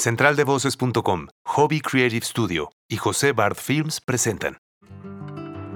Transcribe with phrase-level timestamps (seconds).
[0.00, 4.56] Centraldevoces.com, Hobby Creative Studio y José Bard Films presentan.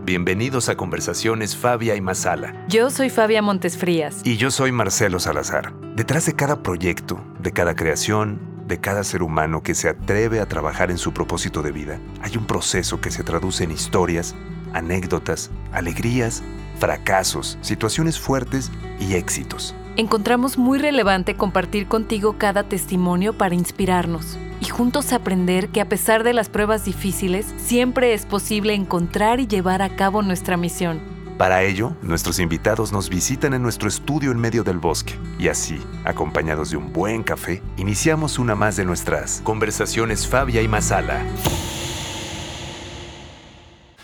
[0.07, 2.65] Bienvenidos a Conversaciones Fabia y Masala.
[2.69, 4.23] Yo soy Fabia Montesfrías.
[4.25, 5.75] Y yo soy Marcelo Salazar.
[5.95, 10.49] Detrás de cada proyecto, de cada creación, de cada ser humano que se atreve a
[10.49, 14.35] trabajar en su propósito de vida, hay un proceso que se traduce en historias,
[14.73, 16.43] anécdotas, alegrías,
[16.79, 24.67] fracasos, situaciones fuertes y éxitos encontramos muy relevante compartir contigo cada testimonio para inspirarnos y
[24.67, 29.83] juntos aprender que a pesar de las pruebas difíciles, siempre es posible encontrar y llevar
[29.83, 31.01] a cabo nuestra misión.
[31.39, 35.83] Para ello, nuestros invitados nos visitan en nuestro estudio en medio del bosque y así,
[36.05, 41.25] acompañados de un buen café, iniciamos una más de nuestras conversaciones Fabia y Masala.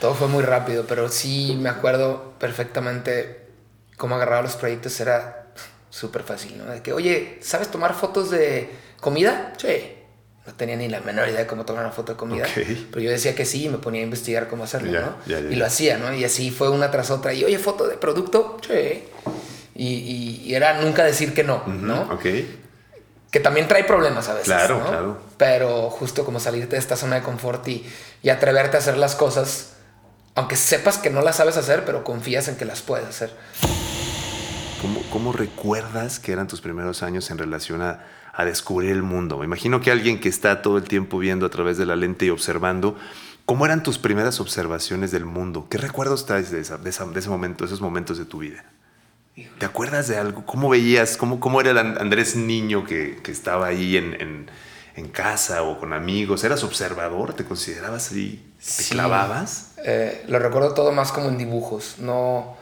[0.01, 3.49] Todo fue muy rápido, pero sí me acuerdo perfectamente
[3.97, 4.99] cómo agarraba los proyectos.
[4.99, 5.40] Era
[5.91, 6.65] súper fácil, ¿no?
[6.67, 9.53] De que, oye, ¿sabes tomar fotos de comida?
[9.59, 9.97] Sí.
[10.47, 12.47] No tenía ni la menor idea de cómo tomar una foto de comida.
[12.55, 15.17] Pero yo decía que sí y me ponía a investigar cómo hacerlo, ¿no?
[15.27, 16.15] y lo hacía, ¿no?
[16.15, 17.35] Y así fue una tras otra.
[17.35, 18.57] Y, oye, foto de producto?
[18.67, 19.05] Sí.
[19.75, 22.03] Y, era nunca decir que no, ¿no?
[22.13, 22.27] Ok.
[23.31, 24.49] Que también trae problemas a veces.
[24.49, 25.19] Claro, claro.
[25.37, 27.87] Pero justo como salirte de esta zona de confort y,
[28.23, 29.75] y atreverte a hacer las cosas,
[30.35, 33.31] aunque sepas que no las sabes hacer, pero confías en que las puedes hacer.
[35.13, 38.01] ¿Cómo, recuerdas que eran tus primeros años en relación a,
[38.45, 39.37] descubrir el mundo?
[39.37, 42.25] Me imagino que alguien que está todo el tiempo viendo a través de la lente
[42.25, 42.97] y observando,
[43.45, 45.67] ¿cómo eran tus primeras observaciones del mundo?
[45.69, 48.65] ¿Qué recuerdos traes de, ese momento, esos momentos de tu vida?
[49.59, 50.47] ¿Te acuerdas de algo?
[50.47, 51.19] ¿Cómo veías?
[51.19, 54.49] ¿Cómo, cómo era el Andrés niño que, estaba ahí en,
[55.13, 56.43] casa o con amigos?
[56.45, 57.35] ¿Eras observador?
[57.35, 58.51] ¿Te considerabas así?
[58.79, 59.75] ¿Te clavabas?
[59.85, 61.97] Eh, lo recuerdo todo más como en dibujos.
[61.99, 62.60] No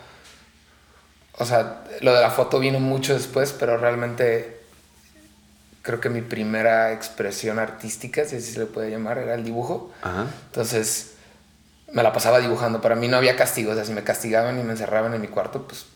[1.38, 4.58] o sea, lo de la foto vino mucho después, pero realmente
[5.82, 9.92] creo que mi primera expresión artística, si así se le puede llamar, era el dibujo.
[10.48, 11.14] Entonces
[11.92, 12.80] me la pasaba dibujando.
[12.80, 13.72] Para mí no había castigo.
[13.72, 15.86] O sea, si me castigaban y me encerraban en mi cuarto, pues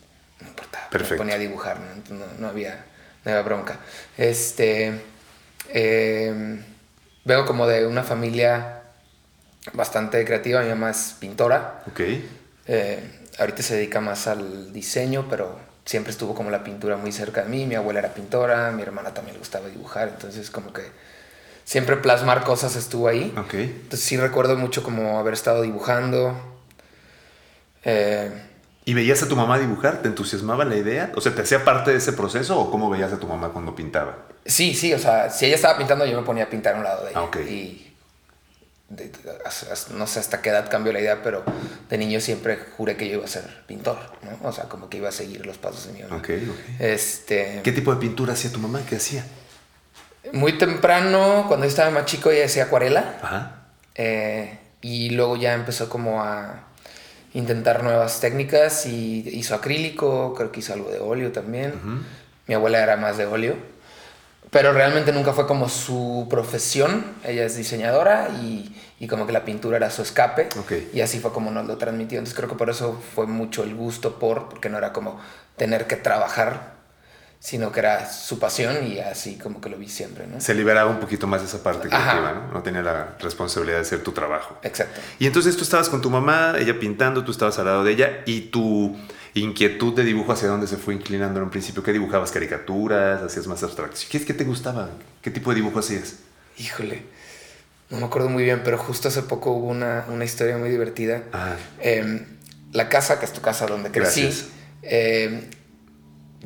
[0.41, 0.87] no importaba.
[0.91, 2.25] Me ponía a dibujar, ¿no?
[2.39, 2.85] no, había,
[3.25, 3.79] no había bronca.
[4.17, 5.01] Este.
[5.69, 6.63] Eh,
[7.25, 8.81] vengo como de una familia
[9.73, 10.61] bastante creativa.
[10.61, 11.83] Mi mamá es pintora.
[11.87, 11.99] Ok.
[12.65, 17.43] Eh, ahorita se dedica más al diseño, pero siempre estuvo como la pintura muy cerca
[17.43, 17.65] de mí.
[17.65, 20.83] Mi abuela era pintora, mi hermana también le gustaba dibujar, entonces como que
[21.63, 23.33] siempre plasmar cosas estuvo ahí.
[23.45, 23.63] Okay.
[23.63, 26.35] Entonces sí recuerdo mucho como haber estado dibujando.
[27.83, 28.31] Eh,
[28.85, 30.01] ¿Y veías a tu mamá dibujar?
[30.01, 31.11] ¿Te entusiasmaba la idea?
[31.15, 33.75] O sea, ¿te hacía parte de ese proceso o cómo veías a tu mamá cuando
[33.75, 34.17] pintaba?
[34.45, 36.83] Sí, sí, o sea, si ella estaba pintando yo me ponía a pintar a un
[36.83, 37.21] lado de ella.
[37.21, 37.92] Ah, y
[39.95, 41.43] no sé hasta qué edad cambió la idea, pero
[41.89, 44.47] de niño siempre juré que yo iba a ser pintor, ¿no?
[44.47, 46.21] O sea, como que iba a seguir los pasos de mi mamá.
[46.79, 48.81] Este, ¿Qué tipo de pintura hacía tu mamá?
[48.87, 49.25] ¿Qué hacía?
[50.31, 53.19] Muy temprano, cuando yo estaba más chico, ella hacía acuarela.
[53.21, 53.63] Ajá.
[53.95, 56.67] Eh, y luego ya empezó como a
[57.33, 61.73] intentar nuevas técnicas y hizo acrílico, creo que hizo algo de óleo también.
[62.47, 63.55] Mi abuela era más de óleo.
[64.53, 67.03] Pero realmente nunca fue como su profesión.
[67.25, 70.47] Ella es diseñadora y, y como que la pintura era su escape.
[70.93, 72.19] Y así fue como nos lo transmitió.
[72.19, 75.19] Entonces creo que por eso fue mucho el gusto por, porque no era como
[75.57, 76.73] tener que trabajar,
[77.39, 80.27] sino que era su pasión y así como que lo vi siempre.
[80.27, 80.39] ¿no?
[80.39, 82.53] Se liberaba un poquito más de esa parte creativa, ¿no?
[82.53, 84.57] No tenía la responsabilidad de hacer tu trabajo.
[84.61, 85.01] Exacto.
[85.17, 88.21] Y entonces tú estabas con tu mamá, ella pintando, tú estabas al lado de ella
[88.25, 88.95] y tu
[89.41, 91.83] inquietud de dibujo hacia dónde se fue inclinando en un principio?
[91.83, 92.31] ¿Qué dibujabas?
[92.31, 93.21] ¿Caricaturas?
[93.21, 94.09] ¿Hacías más abstracción?
[94.11, 94.89] ¿Qué, ¿Qué te gustaba?
[95.21, 96.17] ¿Qué tipo de dibujo hacías?
[96.57, 97.03] Híjole,
[97.89, 101.23] no me acuerdo muy bien, pero justo hace poco hubo una, una historia muy divertida.
[101.33, 101.55] Ah.
[101.79, 102.25] Em,
[102.71, 104.29] la casa, que es tu casa donde crecí,
[104.81, 105.49] eh,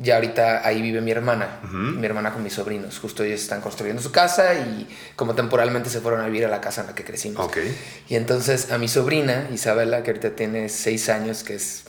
[0.00, 2.98] ya ahorita ahí vive mi hermana, mi hermana con mis sobrinos.
[2.98, 6.60] Justo ellos están construyendo su casa y como temporalmente se fueron a vivir a la
[6.60, 7.44] casa en la que crecimos.
[7.46, 7.76] Okay.
[8.08, 11.84] Y entonces a mi sobrina, Isabela, que ahorita tiene seis años, que es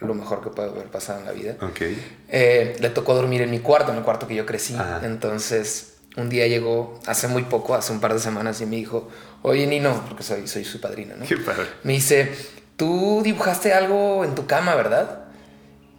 [0.00, 1.56] lo mejor que puede haber pasado en la vida.
[1.60, 2.20] Okay.
[2.28, 4.76] Eh, le tocó dormir en mi cuarto, en el cuarto que yo crecí.
[5.02, 9.08] Entonces, un día llegó, hace muy poco, hace un par de semanas, y me dijo,
[9.42, 11.26] oye, Nino, porque soy, soy su padrino, ¿no?
[11.26, 11.66] Qué padre.
[11.82, 12.32] Me dice,
[12.76, 15.24] tú dibujaste algo en tu cama, ¿verdad?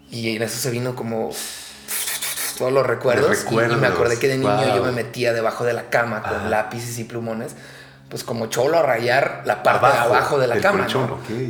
[0.09, 1.31] Y en eso se vino como
[2.57, 3.45] todos los recuerdos.
[3.49, 6.99] Y, me acordé que de niño yo me metía debajo de la cama con lápices
[6.99, 7.55] y plumones
[8.09, 10.87] pues como cholo a rayar la parte de abajo de la cama.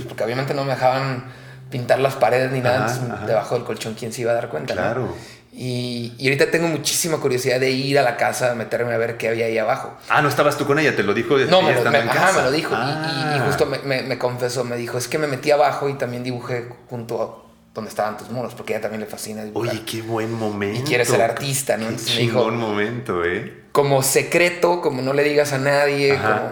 [0.08, 1.24] Porque obviamente no me dejaban
[1.70, 4.74] pintar las paredes ni nada, debajo del colchón, ¿quién se iba a dar cuenta?
[4.74, 5.16] Claro.
[5.52, 9.30] Y, y, ahorita tengo muchísima curiosidad de ir a la casa, meterme a ver qué
[9.30, 9.98] había ahí abajo.
[10.08, 10.96] Ah, ¿no estabas tú con ella?
[10.96, 11.38] ¿Te lo dijo?
[11.38, 12.74] No, me, me, ajá, me lo dijo.
[12.74, 13.44] Y, ah.
[13.48, 17.22] justo me, me, confesó, me dijo, es que me metí abajo y también dibujé junto
[17.22, 19.72] a donde estaban tus muros, porque a ella también le fascina dibujar.
[19.72, 20.82] Oye, qué buen momento.
[20.82, 21.86] Y quiere ser artista, ¿no?
[21.86, 23.64] Qué Entonces me dijo, buen momento, ¿eh?
[23.72, 26.52] como secreto, como no le digas a nadie, como,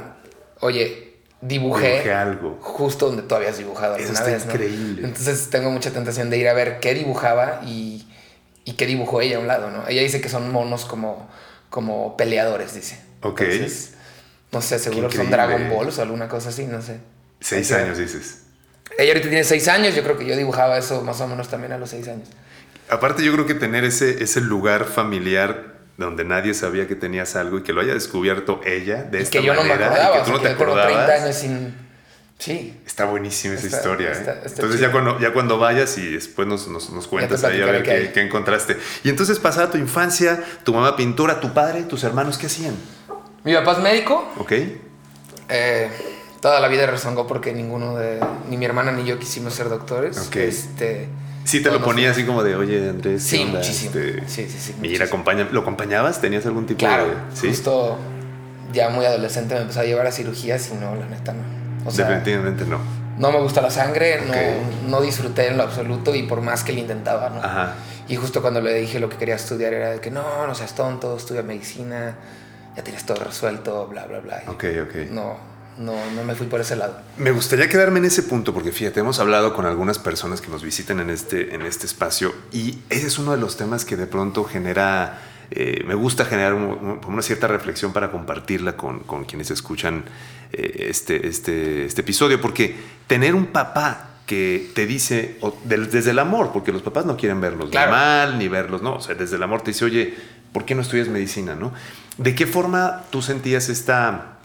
[0.61, 1.06] oye,
[1.41, 2.57] dibujé, Dibujé algo.
[2.61, 4.51] justo donde tú habías dibujado Eso alguna está vez, ¿no?
[4.53, 5.07] increíble.
[5.07, 8.07] Entonces tengo mucha tentación de ir a ver qué dibujaba y,
[8.65, 9.87] y qué dibujó ella a un lado, ¿no?
[9.87, 11.29] Ella dice que son monos como,
[11.69, 12.99] como peleadores, dice.
[13.21, 13.41] Ok.
[13.41, 13.93] Entonces,
[14.51, 15.29] no sé, seguro son.
[15.29, 16.99] Dragon Balls o alguna cosa así, no sé.
[17.39, 18.43] Seis años dices.
[18.97, 21.71] Ella ahorita tiene seis años, yo creo que yo dibujaba eso más o menos también
[21.73, 22.29] a los seis años.
[22.89, 27.57] Aparte yo creo que tener ese, ese lugar familiar donde nadie sabía que tenías algo
[27.57, 30.05] y que lo haya descubierto ella de Y esta que yo no me manera acordaba,
[30.05, 31.21] y o que tú sea, no te que yo tengo 30 acordabas.
[31.23, 31.87] años sin...
[32.39, 32.79] Sí.
[32.85, 34.09] Está buenísima esa Está- historia.
[34.09, 34.11] ¿eh?
[34.11, 34.81] está- entonces chido.
[34.81, 37.99] ya cuando, ya cuando vayas y después nos, nos, nos cuentas ahí a ver platicaré
[38.01, 38.77] qué, qué qué encontraste.
[39.03, 42.75] Y entonces pasada tu infancia, tu mamá pintora, tu padre, tus hermanos, ¿qué hacían?
[43.43, 44.31] Mi papá es médico.
[44.37, 44.51] ¿Ok?
[45.49, 45.89] eh,
[46.41, 48.19] toda la vida rezongó porque ninguno de...
[48.49, 50.17] Ni mi hermana ni yo quisimos ser doctores.
[50.27, 50.35] Ok.
[50.35, 51.07] Este...
[51.47, 53.59] Sí te lo ponía así como de, oye Andrés, ¿qué Sí, onda?
[53.59, 53.91] muchísimo.
[53.95, 56.19] Este, Sí, sí, sí, Mira, acompaña, ¿lo acompañabas?
[56.19, 57.13] ¿Tenías algún tipo Claro, de...?
[57.33, 57.47] ¿Sí?
[57.47, 57.97] justo
[58.73, 61.43] ya muy adolescente me empezó a llevar a cirugías y no, la neta no.
[61.85, 62.79] O sea, Definitivamente no.
[63.17, 66.73] no me gusta la sangre, no, no disfruté en lo absoluto y por más que
[66.73, 67.37] lo intentaba, ¿no?
[67.41, 67.75] Ajá.
[68.09, 70.75] Y justo cuando le dije lo que quería estudiar era de que no, no seas
[70.75, 72.15] tonto, estudia medicina,
[72.75, 74.43] ya tienes todo resuelto, bla, bla, bla.
[74.45, 74.95] Y Ok, ok.
[75.11, 75.37] No,
[75.77, 76.99] no, no me fui por ese lado.
[77.17, 80.63] Me gustaría quedarme en ese punto porque fíjate, hemos hablado con algunas personas que nos
[80.63, 84.07] visitan en este, en este espacio y ese es uno de los temas que de
[84.07, 85.21] pronto genera,
[85.51, 90.03] eh, me gusta generar un- un- una cierta reflexión para compartirla con, con quienes escuchan
[90.53, 92.75] eh, este, este, este episodio, porque
[93.07, 97.39] tener un papá que te dice, o desde el amor, porque los papás no quieren
[97.41, 100.15] verlos ni mal, ni verlos, no, o sea, desde el amor te dice, oye,
[100.51, 101.55] ¿por qué no estudias medicina?
[101.55, 101.73] ¿no?
[102.17, 104.36] ¿De qué forma tú sentías esta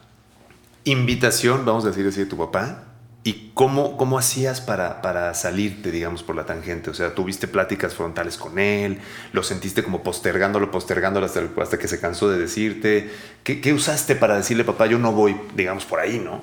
[0.84, 2.84] invitación, vamos a decir así, de tu papá?
[3.24, 6.90] ¿Y cómo, cómo hacías para, para salirte, digamos, por la tangente?
[6.90, 8.98] O sea, ¿tuviste pláticas frontales con él?
[9.32, 13.12] ¿Lo sentiste como postergándolo, postergándolo hasta, hasta que se cansó de decirte?
[13.44, 16.42] ¿Qué, qué usaste para decirle, papá, yo no voy, digamos, por ahí, no?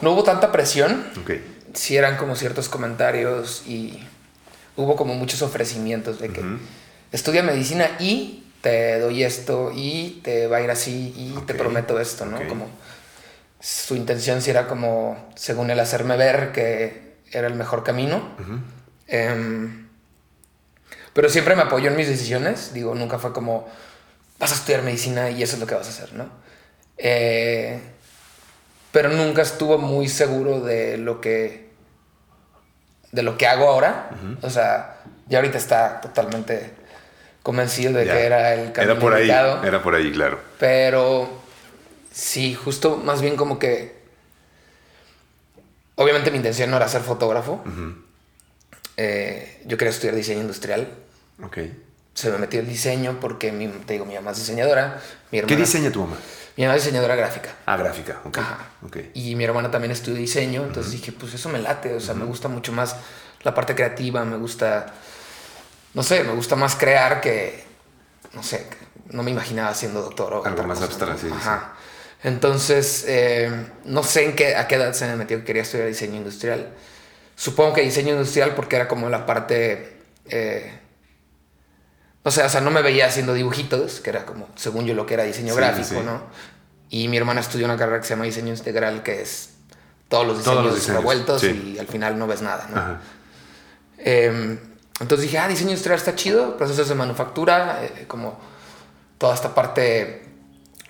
[0.00, 1.30] No hubo tanta presión, Ok.
[1.74, 4.00] sí eran como ciertos comentarios y
[4.76, 6.42] hubo como muchos ofrecimientos de que
[7.12, 12.00] estudia medicina y te doy esto y te va a ir así y te prometo
[12.00, 12.48] esto, ¿no?
[12.48, 12.66] Como
[13.60, 18.26] su intención sí era como, según él, hacerme ver que era el mejor camino.
[19.06, 19.86] Em,
[21.12, 22.72] pero siempre me apoyó en mis decisiones.
[22.72, 23.68] Digo, nunca fue como,
[24.38, 26.30] vas a estudiar medicina y eso es lo que vas a hacer, ¿no?
[26.96, 27.78] Eh,
[28.92, 31.68] pero nunca estuvo muy seguro de lo que,
[33.12, 34.08] de lo que hago ahora.
[34.40, 36.82] O sea, ya ahorita está totalmente
[37.44, 38.14] convencido de Ya.
[38.14, 40.40] que era el camino Era por ahí, era por ahí, claro.
[40.58, 41.28] Pero
[42.10, 44.02] sí, justo más bien como que...
[45.94, 47.62] Obviamente mi intención no era ser fotógrafo.
[48.96, 50.88] Eh, yo quería estudiar diseño industrial.
[51.42, 51.58] Ok.
[52.14, 55.00] Se me metió el diseño porque mi, te digo, mi mamá es diseñadora.
[55.30, 56.16] Mi ¿Qué diseña tu mamá?
[56.56, 57.50] Mi mamá es diseñadora gráfica.
[57.66, 58.20] Ah, gráfica.
[58.24, 58.38] Ok.
[58.38, 58.70] Ajá.
[58.86, 58.96] Ok.
[59.14, 60.64] Y mi hermana también estudió diseño.
[60.64, 61.94] Entonces dije, pues eso me late.
[61.94, 62.96] O sea, me gusta mucho más
[63.42, 64.24] la parte creativa.
[64.24, 64.94] Me gusta,
[65.94, 67.64] no sé, me gusta más crear que,
[68.32, 68.66] no sé,
[69.10, 71.74] no me imaginaba siendo doctor o Algo más abstracto, sí, sí, Ajá.
[72.22, 73.50] Entonces, eh,
[73.84, 76.70] no sé en qué, a qué edad se me metió que quería estudiar diseño industrial.
[77.36, 79.98] Supongo que diseño industrial porque era como la parte...
[80.26, 80.80] eh,
[82.24, 85.04] no sé, o sea, no me veía haciendo dibujitos, que era como, según yo, lo
[85.04, 86.02] que era diseño Sí, gráfico.
[86.02, 86.22] ¿no?
[86.88, 89.50] Y mi hermana estudió una carrera que se llama diseño integral, que es
[90.08, 92.78] todos los diseños, Todos los diseños, revueltos y al final no ves nada, ¿no?
[92.78, 93.00] Ajá.
[93.98, 94.58] Eh,
[95.00, 98.38] entonces dije, ah, diseño industrial está chido, procesos de manufactura, eh, como
[99.18, 100.24] toda esta parte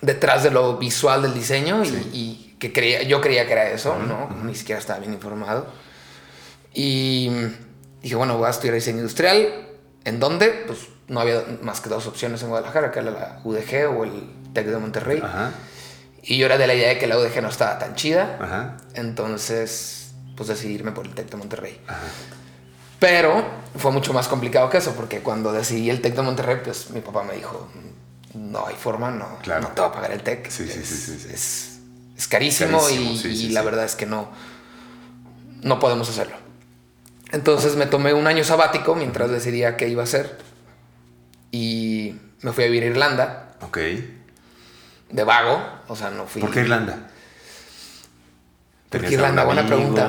[0.01, 2.09] detrás de lo visual del diseño y- Sí.
[2.13, 4.29] y, que creía, yo creía que era eso, ¿no?
[4.43, 5.67] Ni siquiera estaba bien informado.
[6.73, 7.29] Y
[8.01, 9.67] dije, bueno, voy a estudiar diseño industrial.
[10.05, 10.63] ¿En dónde?
[10.65, 14.31] Pues no había más que dos opciones en Guadalajara, que era la UDG o el
[14.53, 15.21] TEC de Monterrey.
[15.23, 15.51] Ajá.
[16.23, 18.37] Y yo era de la idea de que la UDG no estaba tan chida.
[18.39, 18.77] Ajá.
[18.93, 21.81] Entonces, pues decidí irme por el TEC de Monterrey.
[21.87, 21.99] Ajá.
[22.99, 23.43] Pero
[23.77, 27.01] fue mucho más complicado que eso, porque cuando decidí el TEC de Monterrey, pues mi
[27.01, 27.67] papá me dijo,
[28.33, 29.63] no hay forma, no, Claro.
[29.63, 30.49] no te va a pagar el TEC.
[30.49, 31.27] Sí, sí, sí.
[31.33, 31.79] Es,
[32.17, 34.29] es carísimo, Carísimo, y, la verdad es que no,
[35.61, 36.35] no podemos hacerlo.
[37.31, 40.37] Entonces me tomé un año sabático mientras decidía qué iba a hacer
[41.51, 43.77] y me fui a vivir a Irlanda Ok.
[45.09, 46.41] de vago, o sea, no fui...
[46.41, 46.93] ¿Por qué Irlanda?
[48.89, 49.43] ¿Por qué ¿Tenías Irlanda?
[49.43, 49.75] Buena amigo?
[49.77, 50.07] pregunta.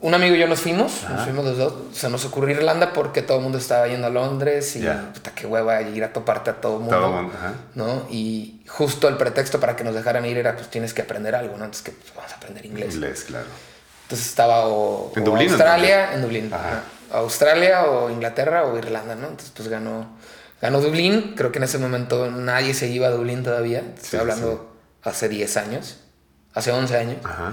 [0.00, 1.14] Un amigo y yo nos fuimos, Ajá.
[1.14, 1.74] nos fuimos los dos.
[1.92, 4.80] Se nos ocurrió Irlanda porque todo el mundo estaba yendo a Londres y
[5.14, 6.96] puta, qué hueva ir a toparte a todo el mundo.
[6.98, 7.32] Todo mundo.
[7.74, 8.06] ¿no?
[8.10, 11.56] Y justo el pretexto para que nos dejaran ir era pues tienes que aprender algo,
[11.56, 11.64] ¿no?
[11.64, 12.94] Entonces que pues, vamos a aprender inglés.
[12.94, 13.46] Inglés, claro.
[14.02, 16.52] Entonces estaba o, ¿En o Dublín Australia, en Dublín.
[16.52, 16.82] Ajá.
[17.12, 19.28] Australia o Inglaterra o Irlanda, ¿no?
[19.28, 20.16] Entonces pues ganó,
[20.60, 23.80] Ganó Dublín, creo que en ese momento nadie se iba a Dublín todavía.
[23.80, 25.98] Estoy Sí, hablando hace 10 años,
[26.54, 27.16] hace 11 años.
[27.24, 27.52] Ajá.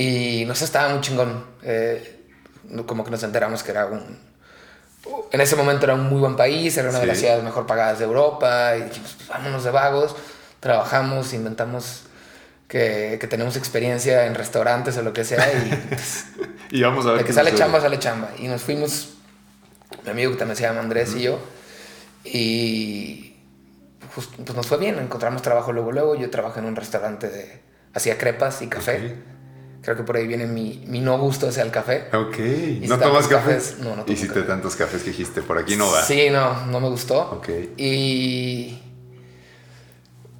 [0.00, 1.44] Y nos estaba muy chingón.
[1.62, 2.20] Eh,
[2.68, 4.16] no- como que nos enteramos que era un...
[5.32, 7.98] En ese momento era un muy buen país, era una de las ciudades mejor pagadas
[7.98, 8.76] de Europa.
[8.76, 10.14] Y dijimos, pues, vámonos de vagos.
[10.60, 12.02] Trabajamos, inventamos
[12.68, 15.44] que, que tenemos experiencia en restaurantes o lo que sea.
[15.52, 16.26] Y pues,
[16.70, 18.30] Y vamos a ver de que sale chamba, sale chamba.
[18.38, 19.14] Y nos fuimos,
[20.04, 21.40] mi amigo que también se llama Andrés y yo.
[22.24, 23.34] Y
[24.14, 26.14] pues, pues nos fue bien, encontramos trabajo luego, luego.
[26.14, 27.62] Yo trabajé en un restaurante de...
[27.94, 29.16] Hacía crepas y café.
[29.88, 32.08] Creo que por ahí viene mi, mi no gusto hacia el café.
[32.12, 32.38] Ok.
[32.38, 33.54] ¿Y ¿No si tomas tantos café?
[33.54, 33.76] cafés?
[33.78, 34.46] No, no tomo Hiciste café.
[34.46, 36.02] tantos cafés que dijiste, por aquí no va.
[36.04, 37.18] Sí, no, no me gustó.
[37.30, 37.48] Ok.
[37.78, 38.78] Y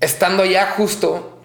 [0.02, 1.40] estando ya justo,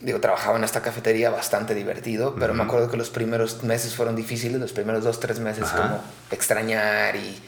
[0.00, 4.14] digo, trabajaba en esta cafetería bastante divertido, pero me acuerdo que los primeros meses fueron
[4.14, 5.82] difíciles, los primeros dos, tres meses Ajá.
[5.82, 7.40] como extrañar y...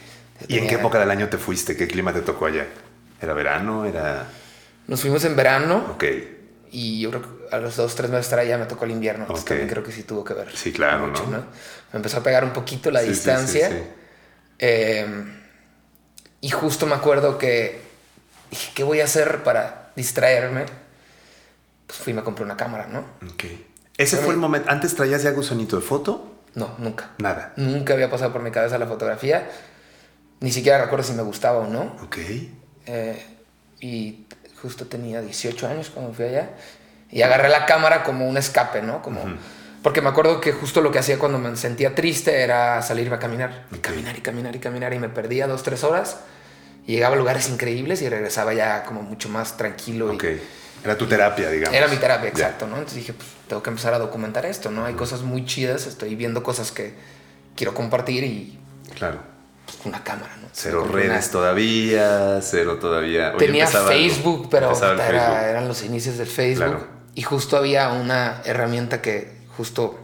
[0.49, 1.77] ¿Y en qué época del año te fuiste?
[1.77, 2.67] ¿Qué clima te tocó allá?
[3.21, 3.85] ¿Era verano?
[3.85, 4.27] ¿Era...?
[4.87, 6.03] Nos fuimos en verano Ok.
[6.69, 8.91] y yo creo que a los dos, tres meses de estar allá me tocó el
[8.91, 9.23] invierno.
[9.23, 9.49] entonces Ok.
[9.49, 10.55] también creo que sí tuvo que ver.
[10.55, 11.37] Sí, claro, mucho, ¿no?
[11.91, 13.69] Me empezó a pegar un poquito la Sí, distancia.
[13.69, 13.83] sí, sí.
[14.59, 15.05] Eh,
[16.41, 17.79] y justo me acuerdo que
[18.49, 20.65] dije, ¿qué voy a hacer para distraerme?
[21.87, 22.99] Pues fui y me compré una cámara, ¿no?
[23.31, 23.45] Ok.
[23.97, 24.69] Ese fue el momento.
[24.71, 26.41] ¿Antes traías ya gusanito de foto?
[26.55, 27.11] No, nunca.
[27.19, 27.53] Nada.
[27.57, 29.49] Nunca había pasado por mi cabeza la fotografía.
[30.39, 31.95] Ni siquiera recuerdo si me gustaba o no.
[32.03, 32.17] Ok.
[32.87, 33.23] Eh,
[33.79, 34.25] y
[34.61, 36.49] justo tenía 18 años cuando fui allá.
[37.13, 39.01] Y agarré la cámara como un escape, ¿no?
[39.01, 39.23] Como,
[39.83, 43.19] Porque me acuerdo que justo lo que hacía cuando me sentía triste era salirme a
[43.19, 43.65] caminar.
[43.71, 44.93] Y caminar y caminar y caminar.
[44.93, 46.17] Y me perdía dos, tres horas.
[46.87, 50.11] Y llegaba a lugares increíbles y regresaba ya como mucho más tranquilo.
[50.11, 50.23] y- Ok.
[50.83, 51.77] Era tu terapia, digamos.
[51.77, 52.73] era mi terapia, exacto, ¿no?
[52.75, 54.83] Entonces dije, pues tengo que empezar a documentar esto, ¿no?
[54.85, 56.93] Hay cosas muy chidas, estoy viendo cosas que
[57.55, 58.59] quiero compartir y
[58.95, 59.19] Claro.
[59.65, 60.47] pues, una cámara, ¿no?
[60.51, 63.29] Cero redes una- todavía, cero todavía.
[63.29, 63.97] Oye, Tenía empezaba algo.
[64.01, 65.37] Facebook, pero era- Facebook.
[65.49, 66.65] eran los inicios del Facebook.
[66.65, 66.87] Claro.
[67.15, 69.99] Y justo había una herramienta que justo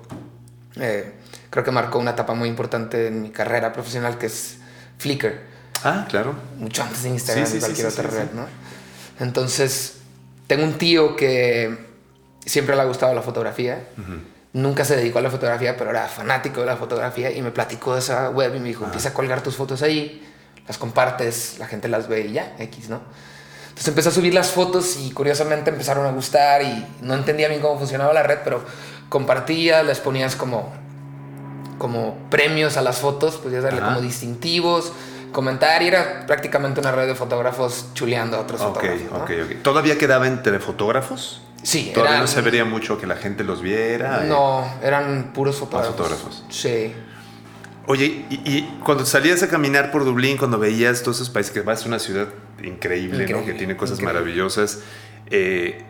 [0.76, 1.14] eh,
[1.50, 4.58] creo que marcó una etapa muy importante en mi carrera profesional, que es
[4.98, 5.42] Flickr.
[5.84, 6.36] Ah, claro.
[6.58, 8.32] Mucho antes de Instagram Sí, sí, y cualquier sí, otra red.
[8.34, 8.46] ¿no?
[9.20, 9.98] Entonces,
[10.48, 11.90] tengo un tío que
[12.46, 13.88] siempre le ha gustado la fotografía.
[14.52, 17.94] Nunca se dedicó a la fotografía, pero era fanático de la fotografía y me platicó
[17.94, 20.28] de esa web y me dijo, empieza a colgar tus fotos ahí,
[20.68, 23.02] las compartes, la gente las ve y ya, X, ¿no?
[23.80, 27.62] Entonces empecé a subir las fotos y curiosamente empezaron a gustar y no entendía bien
[27.62, 28.62] cómo funcionaba la red, pero
[29.08, 30.74] compartía, les ponías como,
[31.78, 33.88] como premios a las fotos, podías darle Ajá.
[33.90, 34.92] como distintivos,
[35.32, 39.12] comentar y era prácticamente una red de fotógrafos chuleando a otros Ok, fotógrafos.
[39.12, 39.18] ¿no?
[39.24, 39.62] ok, ok.
[39.64, 41.42] ¿Todavía quedaba entre fotógrafos?
[41.64, 44.26] Sí, Todavía eran- no se vería mucho que la gente los viera.
[44.26, 44.28] eh.
[44.28, 45.96] No, eran puros fotógrafos.
[45.96, 46.44] fotógrafos.
[46.50, 46.94] Sí.
[47.88, 51.62] Oye, y, y cuando salías a caminar por Dublín, cuando veías todos esos países, que
[51.62, 52.28] vas a una ciudad
[52.64, 53.24] increíble, ¿no?
[53.24, 54.20] Increíble, que tiene cosas increíble.
[54.22, 54.80] maravillosas,
[55.30, 55.84] eh,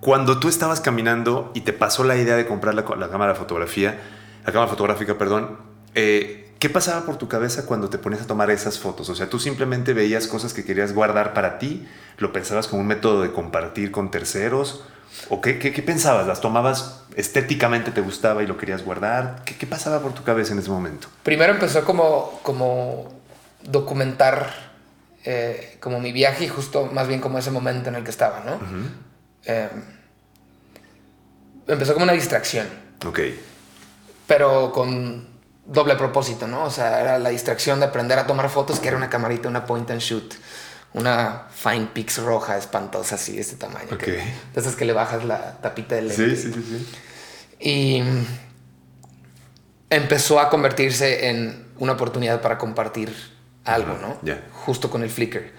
[0.00, 3.38] cuando tú estabas caminando y te pasó la idea de comprar la, la cámara de
[3.38, 3.98] fotografía,
[4.44, 5.58] la cámara fotográfica, perdón,
[5.94, 9.08] eh, ¿qué pasaba por tu cabeza cuando te ponías a tomar esas fotos?
[9.08, 11.88] O sea, tú simplemente veías cosas que querías guardar para ti,
[12.18, 14.84] lo pensabas como un método de compartir con terceros,
[15.28, 16.26] ¿o qué, qué, qué pensabas?
[16.26, 19.42] ¿Las tomabas estéticamente, te gustaba y lo querías guardar?
[19.44, 21.08] ¿Qué, qué pasaba por tu cabeza en ese momento?
[21.22, 23.08] Primero empezó como, como
[23.64, 24.65] documentar
[25.26, 28.40] eh, como mi viaje y justo más bien como ese momento en el que estaba,
[28.40, 28.58] ¿no?
[29.44, 29.68] Eh,
[31.66, 32.66] empezó como una distracción,
[33.06, 33.20] Ok.
[34.26, 35.28] pero con
[35.66, 36.64] doble propósito, ¿no?
[36.64, 39.66] O sea, era la distracción de aprender a tomar fotos, que era una camarita, una
[39.66, 40.34] point and shoot,
[40.94, 43.88] una Fine Pix roja espantosa así de este tamaño.
[43.92, 43.98] Ok.
[44.04, 44.22] que-
[44.54, 46.36] esas que le bajas la tapita del lente.
[46.36, 46.96] Sí, sí, sí, sí.
[47.68, 48.02] Y
[49.90, 53.12] empezó a convertirse en una oportunidad para compartir
[53.66, 54.34] algo, Ajá, ¿no?
[54.64, 55.52] Justo con el Flickr.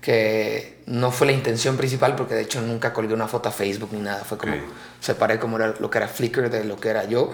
[0.00, 3.88] Que no fue la intención principal porque de hecho nunca colgué una foto a Facebook
[3.92, 4.22] ni nada.
[4.24, 4.60] Fue como Ok.
[5.00, 7.32] separé como era lo que era Flickr de lo que era yo.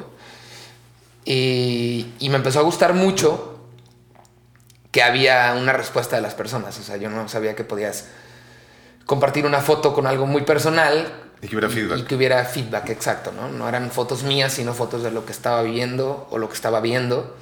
[1.24, 3.58] Y, y me empezó a gustar mucho
[4.90, 6.78] que había una respuesta de las personas.
[6.78, 8.06] O sea, yo no sabía que podías
[9.06, 11.12] compartir una foto con algo muy personal
[11.42, 11.98] Y que hubiera feedback.
[11.98, 13.48] y que hubiera feedback, exacto, ¿no?
[13.48, 16.80] No eran fotos mías, sino fotos de lo que estaba viviendo o lo que estaba
[16.80, 17.36] viendo.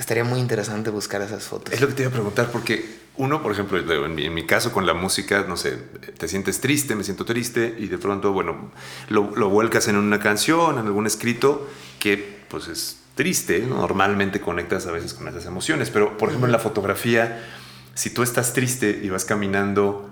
[0.00, 1.74] Estaría muy interesante buscar esas fotos.
[1.74, 4.46] Es lo que te iba a preguntar, porque uno, por ejemplo, en mi, en mi
[4.46, 5.76] caso con la música, no sé,
[6.16, 8.72] te sientes triste, me siento triste, y de pronto, bueno,
[9.10, 13.76] lo, lo vuelcas en una canción, en algún escrito, que pues es triste, ¿no?
[13.76, 17.44] normalmente conectas a veces con esas emociones, pero por ejemplo en la fotografía,
[17.92, 20.08] si tú estás triste y vas caminando,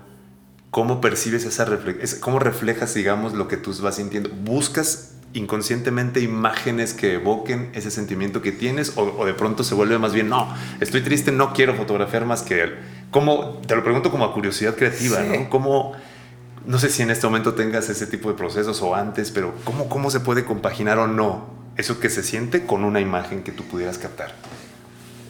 [0.69, 2.21] ¿cómo percibes esa reflexión?
[2.21, 4.29] ¿Cómo reflejas, digamos, lo que tú vas sintiendo?
[4.29, 9.99] ¿Buscas inconscientemente imágenes que evoquen ese sentimiento que tienes o, o de pronto se vuelve
[9.99, 12.73] más bien, no, estoy triste, no quiero fotografiar más que
[13.11, 15.37] ¿Cómo, te lo pregunto como a curiosidad creativa, Sí.
[15.37, 15.49] ¿no?
[15.49, 15.93] ¿Cómo,
[16.65, 19.89] no sé si en este momento tengas ese tipo de procesos o antes, pero ¿cómo,
[19.89, 23.63] cómo se puede compaginar o no eso que se siente con una imagen que tú
[23.63, 24.35] pudieras captar?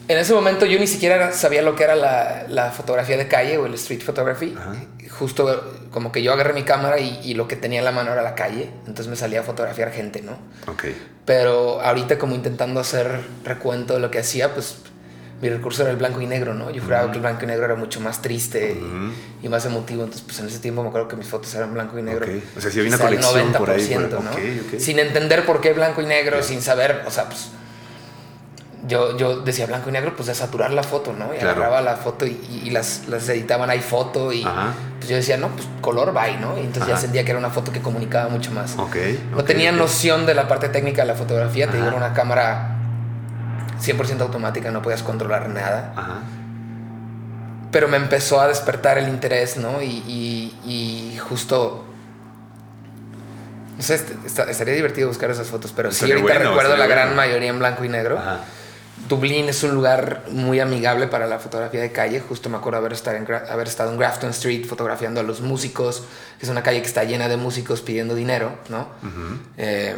[0.10, 3.58] En ese momento yo ni siquiera sabía lo que era la, la fotografía de calle
[3.58, 4.56] o el street photography.
[4.60, 4.74] Ajá.
[5.12, 8.12] Justo como que yo agarré mi cámara y, y lo que tenía en la mano
[8.12, 8.70] era la calle.
[8.88, 10.34] Entonces me salía a fotografiar gente, ¿no?
[10.72, 10.86] Ok.
[11.26, 14.78] Pero ahorita como intentando hacer recuento de lo que hacía, pues
[15.42, 16.72] mi recurso era el blanco y negro, ¿no?
[16.72, 18.76] Yo juraba que el blanco y negro era mucho más triste
[19.44, 20.04] y- más emotivo.
[20.04, 22.26] Entonces, pues en ese tiempo me acuerdo que mis fotos eran blanco y negro.
[22.26, 22.32] Ok.
[22.58, 24.32] O sea, sí había una colección por ahí, por- 90%, ¿no?
[24.32, 24.38] ok,
[24.74, 24.80] ok.
[24.80, 27.50] Sin entender por qué blanco y negro, sin saber, o sea, pues
[28.88, 31.34] yo, yo decía blanco y negro, pues de saturar la foto, ¿no?
[31.34, 31.52] Y Claro.
[31.62, 34.74] agarraba la foto y, y- las, las editaban ahí foto y Ajá.
[34.98, 36.58] pues yo decía, no, pues color bye, ¿no?
[36.58, 37.02] Y entonces ya Ajá.
[37.02, 38.78] sentía que era una foto que comunicaba mucho más.
[38.78, 38.96] Ok.
[39.32, 41.98] No tenía noción de la parte técnica de la fotografía, te digo, Ajá.
[41.98, 42.76] era una cámara
[43.82, 45.94] 100% automática, no podías controlar nada.
[45.96, 46.20] Ajá.
[47.72, 49.82] Pero me empezó a despertar el interés, ¿no?
[49.82, 51.86] Y, y- y justo...
[53.78, 56.88] No sé, est- está- estaría divertido buscar esas fotos, pero sí, ahorita bueno, recuerdo la
[56.88, 58.18] gran mayoría en blanco y negro.
[58.18, 58.40] Ajá.
[59.10, 62.22] Dublín es un lugar muy amigable para la fotografía de calle.
[62.22, 66.04] Justo me acuerdo haber, estar en haber estado en Grafton Street fotografiando a los músicos,
[66.38, 68.88] que es una calle que está llena de músicos pidiendo dinero, ¿no?
[69.58, 69.96] Eh,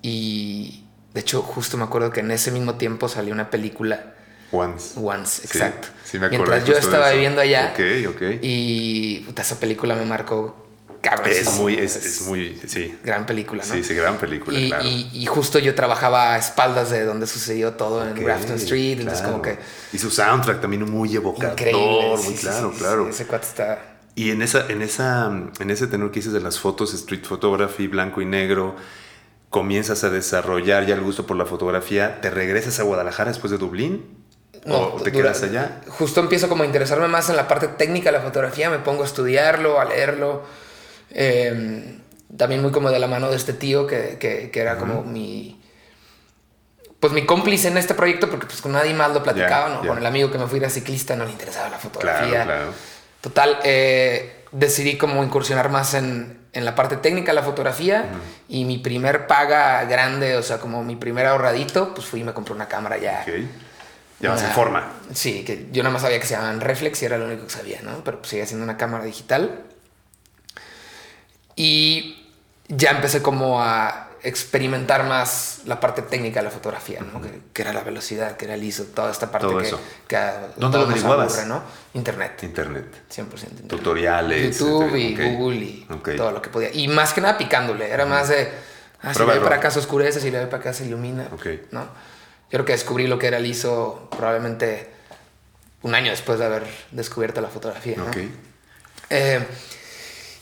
[0.00, 4.14] y de hecho, justo me acuerdo que en ese mismo tiempo salió una película,
[4.50, 4.98] Once.
[4.98, 5.88] Once, exacto.
[6.04, 7.74] sí me acuerdo Mientras yo estaba viviendo allá.
[7.74, 8.22] Ok, ok.
[8.40, 10.67] Y puta, esa película me marcó
[11.00, 11.30] cabrón.
[11.30, 12.98] Es muy, es, es muy, sí.
[13.04, 13.74] gran película, ¿no?
[13.74, 14.84] Sí, sí, gran película, y, claro.
[14.84, 19.24] y- y justo yo trabajaba a espaldas de donde sucedió todo en Grafton Street, entonces
[19.24, 19.58] como que
[19.92, 22.16] Y su soundtrack también muy evocador, increíble.
[22.24, 23.04] muy sí, claro, sí, claro.
[23.04, 23.82] sí, ese cuate está...
[24.14, 25.26] Y en esa, en esa,
[25.60, 28.74] en ese tenor que dices de las fotos, street photography, blanco y negro,
[29.50, 33.58] comienzas a desarrollar ya el gusto por la fotografía, ¿te regresas a Guadalajara después de
[33.58, 34.04] Dublín?
[34.66, 35.80] ¿O te quedas allá?
[35.88, 39.02] Justo empiezo como a interesarme más en la parte técnica de la fotografía, me pongo
[39.02, 40.42] a estudiarlo, a leerlo.
[41.10, 41.98] Eh,
[42.36, 45.60] también muy como de la mano de este tío que, que- que era como mi...
[47.00, 49.82] Pues mi cómplice en este proyecto, porque pues con nadie más lo platicaba, Ya, ¿no?
[49.82, 49.88] ya.
[49.88, 52.42] Con el amigo que me fui era ciclista, no le interesaba la fotografía.
[52.44, 52.72] Claro, claro.
[53.20, 58.06] Total, eh, decidí como incursionar más en, en la parte técnica de la fotografía
[58.48, 62.32] y mi primer paga grande, o sea, como mi primer ahorradito, pues fui y me
[62.32, 63.24] compré una cámara ya.
[63.26, 63.34] Ok.
[64.20, 64.92] Ya vas en forma.
[65.14, 67.50] Sí, que yo nada más sabía que se llamaban reflex y era lo único que
[67.50, 68.02] sabía, ¿no?
[68.02, 69.62] Pero pues seguía siendo una cámara digital.
[71.60, 72.24] Y
[72.68, 77.20] ya empecé como a experimentar más la parte técnica de la fotografía, ¿no?
[77.20, 79.80] que, que era la velocidad, que era el ISO, toda esta parte Todo que, eso.
[80.06, 80.16] que
[80.56, 81.32] ¿Dónde lo averiguabas?
[81.34, 81.62] aburre, ¿no?
[81.94, 82.42] Internet.
[82.42, 82.86] Internet.
[83.10, 83.66] 100% internet.
[83.68, 84.58] Tutoriales.
[84.58, 85.38] YouTube y Ok.
[85.38, 86.08] Google y Ok.
[86.16, 86.72] todo lo que podía.
[86.72, 87.90] Y más que nada picándole.
[87.90, 88.48] Era más de.
[89.02, 91.28] Ah, si le doy para acá se oscurece, si le doy para acá se ilumina.
[91.32, 91.46] Ok.
[91.72, 91.82] ¿no?
[91.82, 91.88] Yo
[92.50, 94.90] creo que descubrí lo que era el ISO probablemente
[95.82, 97.96] un año después de haber descubierto la fotografía.
[97.96, 98.06] ¿no?
[99.10, 99.46] Eh,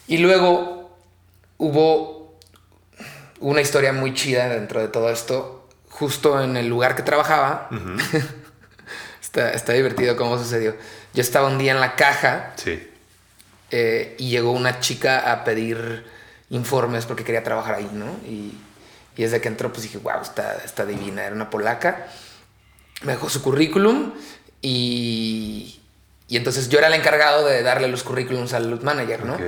[0.09, 0.76] y luego
[1.59, 2.39] hubo
[3.41, 5.69] una historia muy chida dentro de todo esto.
[5.89, 7.69] Justo en el lugar que trabajaba.
[9.23, 10.75] está, está divertido cómo sucedió.
[11.15, 12.87] Yo estaba un día en la caja Sí.
[13.71, 16.05] eh, y llegó una chica a pedir
[16.51, 18.07] informes porque quería trabajar ahí, ¿no?
[18.27, 18.53] Y,
[19.17, 21.25] y desde que entró, pues dije, wow, está, está divina.
[21.25, 22.07] Era una polaca.
[23.03, 24.13] Me dejó su currículum
[24.63, 25.81] y,
[26.29, 29.35] y entonces yo era el encargado de darle los currículums al loot manager, ¿no?
[29.35, 29.41] Ok.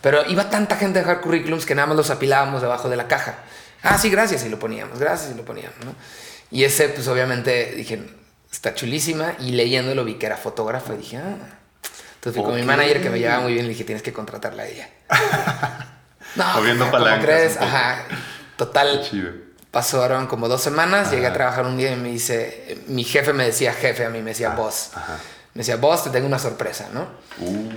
[0.00, 3.08] Pero iba tanta gente a dejar currículums que nada más los apilábamos debajo de la
[3.08, 3.36] caja.
[3.82, 5.94] Ah, sí, gracias, y lo poníamos, gracias, y lo poníamos, ¿no?
[6.50, 8.00] Y ese, pues obviamente dije,
[8.50, 11.36] está chulísima, y leyéndolo vi que era fotógrafo, y dije, ah.
[12.16, 14.64] Entonces fui con mi manager que me llevaba muy bien, le dije, tienes que contratarla
[14.64, 14.88] a ella.
[16.36, 17.56] no, Moviendo jaja, ¿cómo palancas crees?
[17.56, 18.04] Ajá.
[18.56, 19.30] Total, chido.
[19.70, 21.36] pasaron como dos semanas, llegué a Ajá.
[21.36, 24.50] trabajar un día y me dice, mi jefe me decía jefe, a mí me decía
[24.50, 24.90] boss.
[24.94, 25.16] Ajá.
[25.54, 27.02] Me decía, boss, te tengo una sorpresa, ¿no?
[27.38, 27.70] Uh,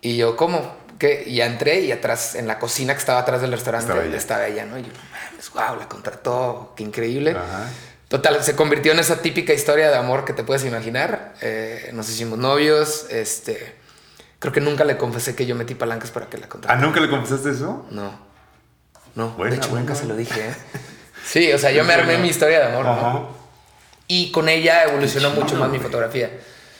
[0.00, 0.76] Y yo, ¿cómo?
[0.98, 1.24] ¿Qué?
[1.26, 4.46] Y ya entré y atrás, en la cocina que estaba atrás del restaurante, Estaba estaba
[4.46, 4.62] ella.
[4.62, 4.78] ella, ¿no?
[4.78, 4.88] Y yo,
[5.30, 7.32] mames, wow, la contrató, qué increíble.
[7.32, 7.68] Ajá.
[8.08, 11.34] Total, se convirtió en esa típica historia de amor que te puedes imaginar.
[11.40, 13.76] Eh, nos hicimos novios, este...
[14.38, 16.80] Creo que nunca le confesé que yo metí palancas para que la ¿Ah, contratara.
[16.80, 17.86] nunca le confesaste eso?
[17.90, 18.12] No.
[19.14, 19.86] No, Buena, de hecho buena.
[19.86, 20.54] nunca se lo dije, ¿eh?
[21.26, 23.28] Sí, o sea, yo me armé mi historia de amor, ¿no?
[24.06, 26.30] Y con ella evolucionó chido, mucho más mi fotografía.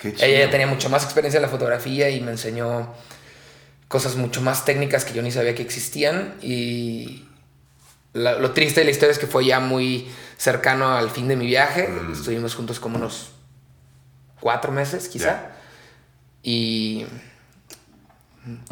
[0.02, 0.26] Qué chido.
[0.26, 2.92] Ella ya tenía mucho más experiencia en la fotografía y me enseñó
[3.94, 6.34] cosas mucho más técnicas que yo ni sabía que existían.
[6.42, 7.28] Y
[8.12, 11.36] la- lo triste de la historia es que fue ya muy cercano al fin de
[11.36, 11.86] mi viaje.
[11.86, 12.12] Mm.
[12.12, 13.30] Estuvimos juntos como unos
[14.40, 15.52] cuatro meses, quizá.
[16.42, 17.06] Y.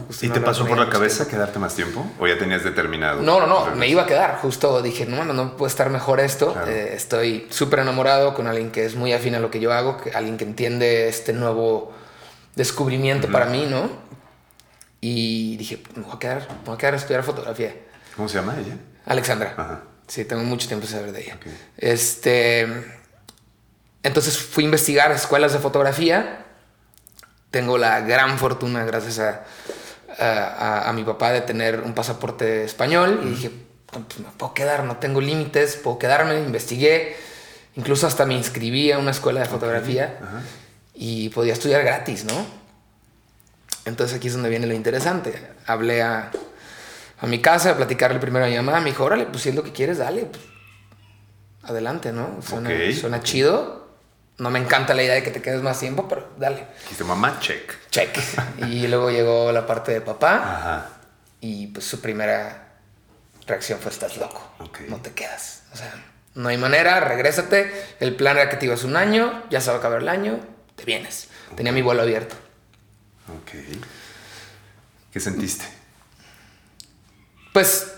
[0.09, 2.05] justo ¿Y no te pasó por la cabeza quedarte más tiempo?
[2.19, 3.23] ¿O ya tenías determinado?
[3.23, 4.39] No, no, no, me iba a quedar.
[4.43, 6.53] Justo dije, no, no, no puede estar mejor esto.
[6.53, 6.69] Claro.
[6.69, 9.99] Eh, estoy súper enamorado con alguien que es muy afín a lo que yo hago,
[9.99, 11.93] que, alguien que entiende este nuevo
[12.57, 14.11] descubrimiento para mí, ¿no?
[15.05, 17.75] Y dije, pues, me voy a quedar, me voy a quedar a estudiar fotografía.
[18.17, 18.77] ¿Cómo se llama ella?
[19.05, 19.53] Alexandra.
[19.57, 19.83] Ajá.
[20.07, 21.39] Sí, tengo mucho tiempo de saber de ella.
[21.77, 22.67] Este,
[24.03, 26.45] entonces fui a investigar escuelas de fotografía.
[27.51, 29.45] Tengo la gran fortuna, gracias a,
[30.19, 33.21] a- a- mi papá, de tener un pasaporte español.
[33.25, 33.51] Y dije,
[33.87, 36.39] pues me puedo quedar, no tengo límites, puedo quedarme.
[36.39, 37.17] Investigué.
[37.75, 40.43] Incluso hasta me inscribí a una escuela de fotografía Ajá.
[40.95, 42.62] y podía estudiar gratis, ¿no?
[43.85, 45.35] Entonces aquí es donde viene lo interesante.
[45.67, 46.31] Hablé a,
[47.21, 48.81] a mi casa a platicarle primero a mi mamá.
[48.81, 50.27] Me dijo, órale, pues si es lo que quieres, dale.
[50.27, 50.43] pues,
[51.65, 52.41] adelante, ¿no?
[52.43, 53.83] Suena, suena chido.
[54.39, 56.67] No me encanta la idea de que te quedes más tiempo, pero dale.
[56.83, 57.73] Dijiste, mamá, check.
[57.91, 58.19] Check.
[58.69, 60.89] y luego llegó la parte de papá Ajá.
[61.41, 62.69] y pues su primera
[63.47, 64.53] reacción fue, estás loco.
[64.61, 64.81] Ok.
[64.89, 65.65] No te quedas.
[65.73, 65.93] O sea,
[66.35, 67.73] no hay manera, regrésate.
[68.01, 70.41] El plan era que te ibas un año, ya se va a acabar el año,
[70.77, 71.29] te vienes.
[71.55, 72.35] Tenía mi vuelo abierto.
[73.41, 73.53] Ok.
[75.13, 75.65] ¿Qué sentiste?
[77.53, 77.93] Pues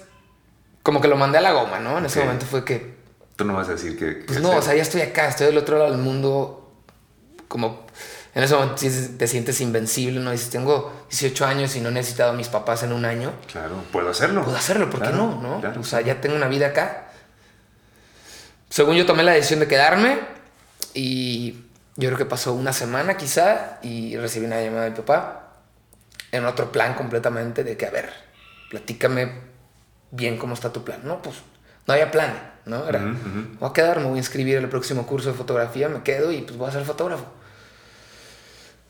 [0.82, 1.98] como que lo mandé a la goma, ¿no?
[1.98, 2.94] En ese momento fue que,
[3.36, 4.24] Tú no vas a decir que...
[4.26, 6.72] pues no, o sea, ya estoy acá, estoy del otro lado del mundo.
[7.48, 7.84] Como
[8.34, 10.30] en ese momento te sientes invencible, ¿no?
[10.30, 13.32] Dices, tengo 18 años y no he necesitado a mis papás en un año.
[13.50, 14.44] Claro, puedo hacerlo.
[14.44, 15.40] Puedo hacerlo, ¿por qué no?
[15.40, 15.60] ¿no?
[15.60, 15.80] claro.
[15.80, 17.08] O sea, ya tengo una vida acá.
[18.70, 20.18] Según yo tomé la decisión de quedarme
[20.94, 21.63] y
[21.96, 25.52] yo creo que pasó una semana quizá y recibí una llamada de mi papá
[26.32, 28.10] en otro plan completamente de que, a ver,
[28.70, 29.32] platícame
[30.10, 31.00] bien cómo está tu plan.
[31.04, 31.36] No, pues
[31.86, 32.88] no había plan, ¿no?
[32.88, 33.00] Era,
[33.60, 36.40] voy a quedar, me voy a inscribir al próximo curso de fotografía, me quedo y
[36.42, 37.24] pues voy a ser fotógrafo.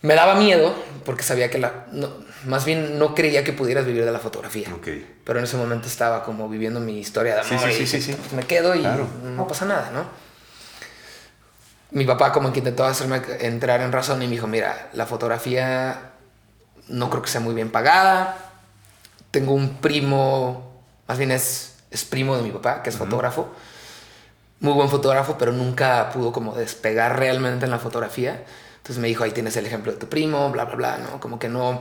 [0.02, 1.86] Me daba miedo porque sabía que la...
[1.92, 2.10] no,
[2.44, 4.68] más bien no creía que pudieras vivir de la fotografía.
[4.74, 4.88] Ok.
[5.24, 7.58] Pero en ese momento estaba como viviendo mi historia de amor.
[7.58, 8.12] sí, sí, dije, sí, sí.
[8.18, 9.06] "Pues me quedo y Claro.
[9.24, 10.04] no pasa nada, ¿no?
[11.94, 16.10] Mi papá como que intentó hacerme entrar en razón y me dijo, mira, la fotografía
[16.88, 18.36] no creo que sea muy bien pagada.
[19.30, 23.48] Tengo un primo, más bien es, es primo de mi papá, que es fotógrafo.
[24.58, 28.42] Muy buen fotógrafo, pero nunca pudo como despegar realmente en la fotografía.
[28.78, 31.20] Entonces me dijo, ahí tienes el ejemplo de tu primo, bla, bla, bla, ¿no?
[31.20, 31.80] Como que no...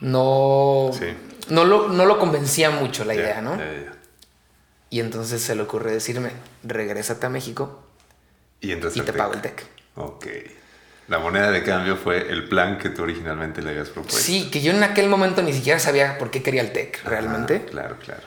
[0.00, 0.90] No...
[0.92, 1.16] Sí.
[1.48, 3.56] No lo, no lo convencía mucho la idea, ¿no?
[4.90, 6.32] Y entonces se le ocurre decirme,
[6.64, 7.85] regrésate a México
[8.60, 9.64] Y entras y te pago el TEC.
[9.96, 10.26] Ok.
[11.08, 14.20] La moneda de cambio fue el plan que tú originalmente le habías propuesto.
[14.20, 17.10] Sí, que yo en aquel momento ni siquiera sabía por qué quería el TEC Ajá,
[17.10, 17.64] realmente.
[17.64, 18.22] claro, claro.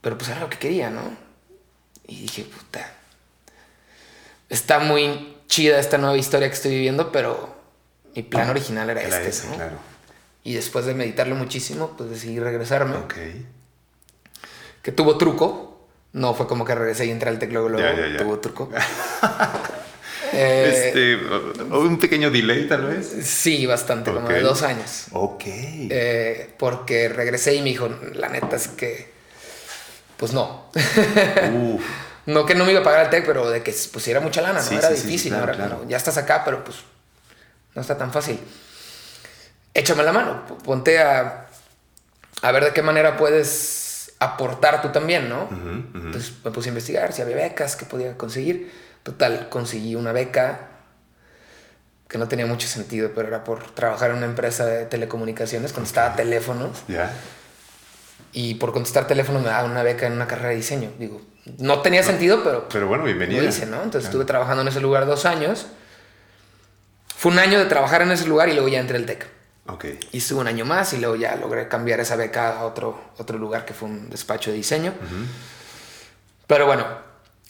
[0.00, 1.02] Pero pues era lo que quería, ¿no?
[2.06, 2.94] Y dije, puta.
[4.48, 7.54] Está muy chida esta nueva historia que estoy viviendo, pero
[8.14, 9.56] mi plan original era, Era este, ese, ¿no?
[9.56, 9.76] claro.
[10.44, 12.96] Y después de meditarlo muchísimo, pues decidí regresarme.
[12.96, 13.14] Ok.
[14.82, 15.67] Que tuvo truco.
[16.12, 17.88] No fue como que regresé y entré al TEC luego, luego.
[17.88, 18.16] Ya, ya, ya.
[18.18, 18.70] Tuvo truco.
[20.32, 21.16] Eh, este,
[21.74, 23.14] un pequeño delay tal vez.
[23.24, 25.06] Sí, bastante, como de dos años.
[25.12, 25.44] Ok.
[25.46, 29.10] Eh, porque regresé y me dijo, la neta es que,
[30.16, 30.70] pues no.
[30.74, 31.82] Uf,
[32.26, 34.60] no que no me iba a pagar el TEC, pero de que pusiera mucha lana,
[34.60, 34.70] ¿no?
[34.78, 35.34] Era sí, sí, sí, difícil.
[35.88, 36.76] Ya estás acá, pero pues
[37.74, 38.38] no está tan fácil.
[39.72, 41.46] Échame la mano, ponte a,
[42.42, 43.77] a ver de qué manera puedes
[44.20, 45.44] aportar tú también, ¿no?
[45.44, 45.98] Ujú.
[46.06, 48.72] Entonces me puse a investigar si había becas que podía conseguir.
[49.02, 50.68] Total, conseguí una beca
[52.08, 56.16] que no tenía mucho sentido, pero era por trabajar en una empresa de telecomunicaciones, contestaba
[56.16, 57.12] teléfonos ya.
[58.32, 60.90] y por contestar teléfonos me daban una beca en una carrera de diseño.
[60.98, 61.20] Digo,
[61.58, 63.82] no tenía sentido, pero Pero bueno, lo hice, ¿no?
[63.82, 65.66] Entonces estuve trabajando en ese lugar dos años.
[67.14, 69.26] Fue un año de trabajar en ese lugar y luego ya entré al TEC.
[69.68, 69.84] Ok.
[70.12, 73.38] Y estuve un año más y luego ya logré cambiar esa beca a otro, otro
[73.38, 74.94] lugar que fue un despacho de diseño.
[76.46, 76.86] Pero bueno,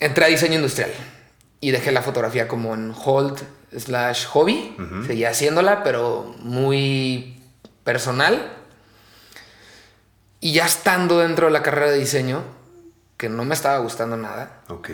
[0.01, 0.91] entré a diseño industrial
[1.61, 3.41] y dejé la fotografía como en hold
[3.77, 4.75] slash hobby.
[4.79, 5.05] Ujú.
[5.07, 7.41] Seguía haciéndola, pero muy
[7.85, 8.53] personal.
[10.41, 12.43] Y ya estando dentro de la carrera de diseño,
[13.17, 14.63] que no me estaba gustando nada.
[14.69, 14.91] Ok.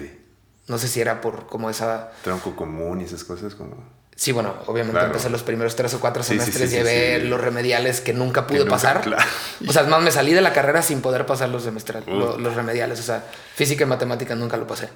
[0.69, 2.13] No sé si era por como esa...
[2.23, 3.77] Tronco común y esas cosas como...
[4.17, 5.07] Sí, bueno, obviamente Claro.
[5.09, 8.13] empecé los primeros tres o cuatro Sí, sí, semestres, sí, sí, llevé los remediales que
[8.15, 9.01] nunca pude nunca, pasar.
[9.01, 9.23] claro.
[9.67, 12.55] O sea, más, me salí de la carrera sin poder pasar los semestres, lo- los
[12.55, 13.01] remediales.
[13.01, 13.25] O sea,
[13.57, 14.89] física y matemática nunca lo pasé.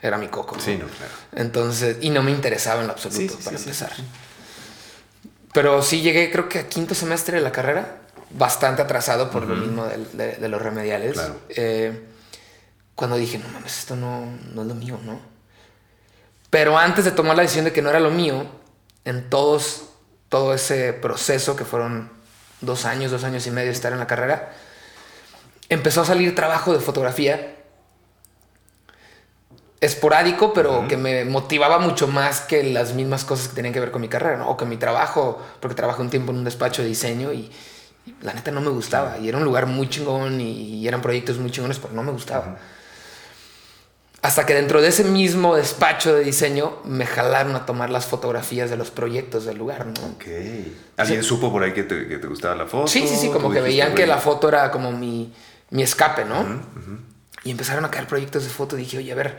[0.00, 0.56] Era mi coco.
[0.58, 1.12] Sí, no, claro.
[1.34, 3.92] Entonces, y no me interesaba en lo absoluto para empezar.
[5.52, 7.98] Pero sí llegué, creo que a quinto semestre de la carrera,
[8.30, 11.12] bastante atrasado por lo mismo de, de los remediales.
[11.14, 11.40] Claro.
[11.48, 12.04] Eh,
[12.94, 15.18] cuando dije, no mames, esto no, no es lo mío, ¿no?
[16.56, 18.46] Pero antes de tomar la decisión de que no era lo mío,
[19.04, 19.90] en todos,
[20.30, 22.10] todo ese proceso que fueron
[22.62, 24.54] dos años, dos años y medio de estar en la carrera,
[25.68, 27.56] empezó a salir trabajo de fotografía
[29.82, 33.90] esporádico, pero que me motivaba mucho más que las mismas cosas que tenían que ver
[33.90, 34.48] con mi carrera, ¿no?
[34.48, 37.52] O con mi trabajo, porque trabajé un tiempo en un despacho de diseño y,
[38.22, 39.18] la neta no me gustaba.
[39.18, 42.56] Y era un lugar muy chingón y, eran proyectos muy chingones, pero no me gustaba.
[44.26, 48.68] Hasta que dentro de ese mismo despacho de diseño me jalaron a tomar las fotografías
[48.68, 50.04] de los proyectos del lugar, ¿no?
[50.14, 50.24] Ok.
[50.96, 52.88] ¿Alguien supo por ahí que te, que te, gustaba la foto?
[52.88, 55.32] Sí, sí, sí, como que veían que la foto era como mi,
[55.70, 56.44] mi escape, ¿no?
[57.44, 59.38] Y empezaron a caer proyectos de foto dije, oye, a ver,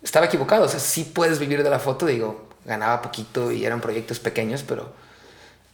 [0.00, 3.80] estaba equivocado, o sea, sí puedes vivir de la foto, digo, ganaba poquito y eran
[3.80, 4.92] proyectos pequeños, pero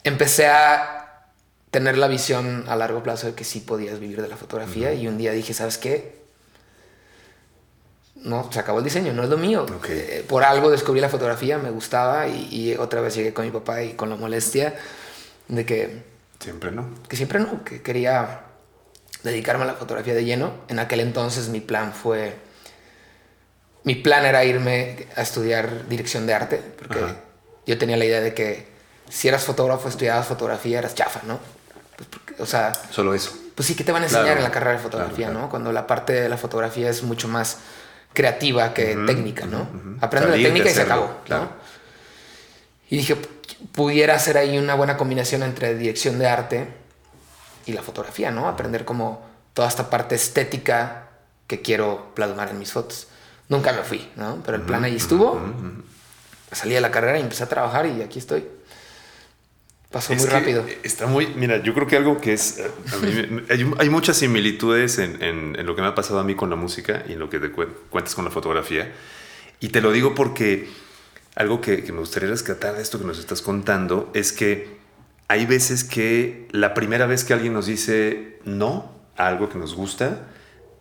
[0.02, 1.26] empecé a
[1.70, 5.08] tener la visión a largo plazo de que sí podías vivir de la fotografía y
[5.08, 6.23] un día dije, ¿sabes qué?
[8.24, 9.66] No, se acabó el diseño, no es lo mío.
[9.88, 13.50] Eh, por algo descubrí la fotografía, me gustaba y, y, otra vez llegué con mi
[13.50, 14.74] papá y con la molestia
[15.48, 16.02] de que...
[16.40, 16.88] Siempre no.
[17.08, 18.40] Que siempre no, que quería
[19.22, 20.52] dedicarme a la fotografía de lleno.
[20.68, 22.36] En aquel entonces mi plan fue
[23.84, 27.00] mi plan era irme a estudiar dirección de arte, porque
[27.66, 28.66] yo tenía la idea de que
[29.10, 31.38] si eras fotógrafo, estudiabas fotografía, eras chafa, ¿no?
[31.96, 32.72] Pues o sea...
[32.90, 33.32] Solo eso.
[33.54, 35.50] Pues sí, que te van a enseñar en la carrera de fotografía, ¿no?
[35.50, 37.58] Cuando la parte de la fotografía es mucho más
[38.14, 39.68] creativa que técnica, ¿no?
[40.00, 41.50] Aprende la técnica y se acabó, ¿no?
[42.88, 43.16] Y dije,
[43.72, 46.68] pudiera hacer ahí una buena combinación entre dirección de arte
[47.66, 48.48] y la fotografía, ¿no?
[48.48, 51.08] Aprender como toda esta parte estética
[51.46, 53.08] que quiero plasmar en mis fotos.
[53.48, 54.42] Nunca me fui, ¿no?
[54.44, 55.40] Pero el plan ahí estuvo.
[56.52, 58.46] Salí de la carrera y empecé a trabajar y aquí estoy.
[59.94, 60.66] Pasó muy rápido.
[60.82, 61.28] Está muy.
[61.36, 62.60] Mira, yo creo que algo que es.
[63.78, 67.04] hay, muchas similitudes en, en, lo que me ha pasado a mí con la música
[67.08, 68.92] y en lo que te cuentas con la fotografía.
[69.60, 70.68] Y te lo digo porque
[71.36, 74.78] algo que, que me gustaría rescatar de esto que nos estás contando es que
[75.28, 79.76] hay veces que la primera vez que alguien nos dice no a algo que nos
[79.76, 80.26] gusta,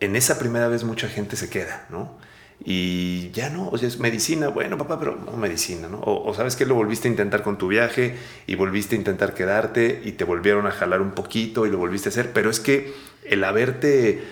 [0.00, 2.18] en esa primera vez mucha gente se queda, ¿no?
[2.64, 6.00] Y ya no, o sea, es medicina, bueno, papá, pero no medicina, ¿no?
[6.00, 10.00] O, sabes que lo volviste a intentar con tu viaje y volviste a intentar quedarte
[10.02, 12.94] y te volvieron a jalar un poquito y lo volviste a hacer, pero es que
[13.24, 14.22] el haberte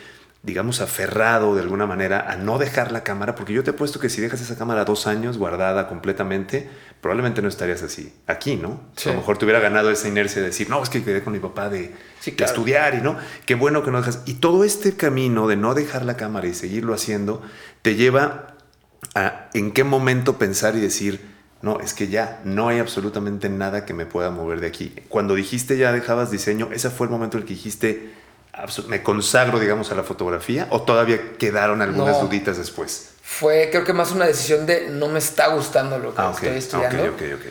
[0.42, 4.00] digamos, aferrado de alguna manera a no dejar la cámara, porque yo te he puesto
[4.00, 6.68] que si dejas esa cámara dos años guardada completamente,
[7.00, 8.81] probablemente no estarías así, aquí, ¿no?
[9.05, 11.33] A lo mejor te hubiera ganado esa inercia de decir, no, es que quedé con
[11.33, 14.22] mi papá de, estudiar y no, qué bueno que no dejas.
[14.26, 17.40] Y todo este camino de no dejar la cámara y seguirlo haciendo,
[17.83, 18.57] te lleva
[19.14, 21.20] a en qué momento pensar y decir,
[21.61, 24.92] no, es que ya no hay absolutamente nada que me pueda mover de aquí.
[25.09, 28.21] Cuando dijiste ya dejabas diseño, ese fue el momento en el que dijiste,
[28.87, 33.15] me consagro, digamos, a la fotografía o todavía quedaron algunas duditas después?
[33.23, 36.57] Fue, creo que más una decisión de no me está gustando lo que ah, estoy
[36.59, 37.05] estudiando.
[37.05, 37.47] Ok, ok,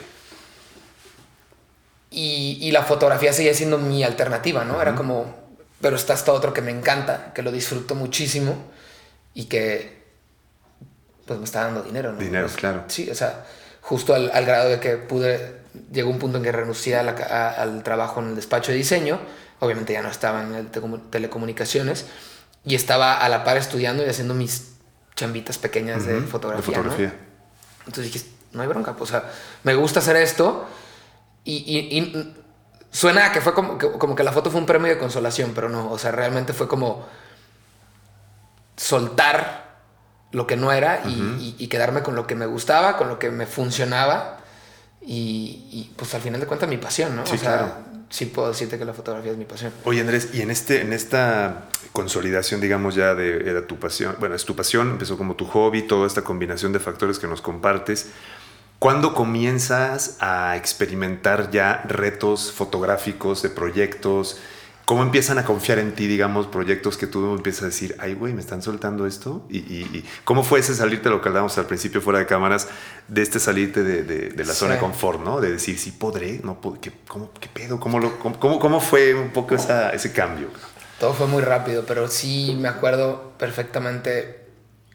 [2.11, 4.79] Y, y, la fotografía seguía siendo mi alternativa, ¿no?
[4.79, 5.33] Era como,
[5.79, 8.71] pero está esto otro que me encanta, que lo disfruto muchísimo
[9.33, 10.01] y que
[11.25, 12.19] pues me está dando dinero, ¿no?
[12.19, 12.83] Dinero, pues, claro.
[12.87, 13.45] Sí, o sea,
[13.81, 15.61] justo al, grado de que pude,
[15.91, 19.19] llegó un punto en que renuncié al trabajo en el despacho de diseño
[19.61, 20.69] obviamente ya no estaba en
[21.11, 22.07] telecomunicaciones,
[22.65, 24.73] y estaba a la par estudiando y haciendo mis
[25.15, 26.77] chambitas pequeñas de fotografía.
[27.85, 29.31] Entonces dije, no hay bronca, pues, o sea,
[29.63, 30.67] me gusta hacer esto
[31.45, 32.25] y,
[32.91, 35.69] suena que fue como que, como que la foto fue un premio de consolación, pero
[35.69, 37.07] no, o sea, realmente fue como
[38.75, 39.69] soltar
[40.31, 43.45] lo que no era y, quedarme con lo que me gustaba, con lo que me
[43.45, 44.39] funcionaba
[45.01, 47.27] y, pues al final de cuentas mi pasión, ¿no?
[47.27, 49.73] Sí, claro sí puedo decirte que la fotografía es mi pasión.
[49.85, 54.35] Oye Andrés, y en, este, en esta consolidación, digamos ya de era tu pasión, bueno,
[54.35, 58.11] es tu pasión, empezó como tu hobby, toda esta combinación de factores que nos compartes,
[58.77, 64.39] ¿cuándo comienzas a experimentar ya retos fotográficos de proyectos?
[64.91, 68.33] ¿Cómo empiezan a confiar en ti, digamos, proyectos que tú empiezas a decir, ay, güey,
[68.33, 69.47] me están soltando esto?
[69.49, 72.67] Y, cómo fue ese salirte, lo que hablábamos al principio fuera de cámaras,
[73.07, 75.39] de este salirte de, la zona de confort, ¿no?
[75.39, 77.79] De decir, sí podré, no ¿qué, cómo, ¿qué pedo?
[77.79, 80.49] ¿Cómo, lo, cómo, cómo, fue un poco esa, ese cambio?
[80.99, 84.45] Todo fue muy rápido, pero sí me acuerdo perfectamente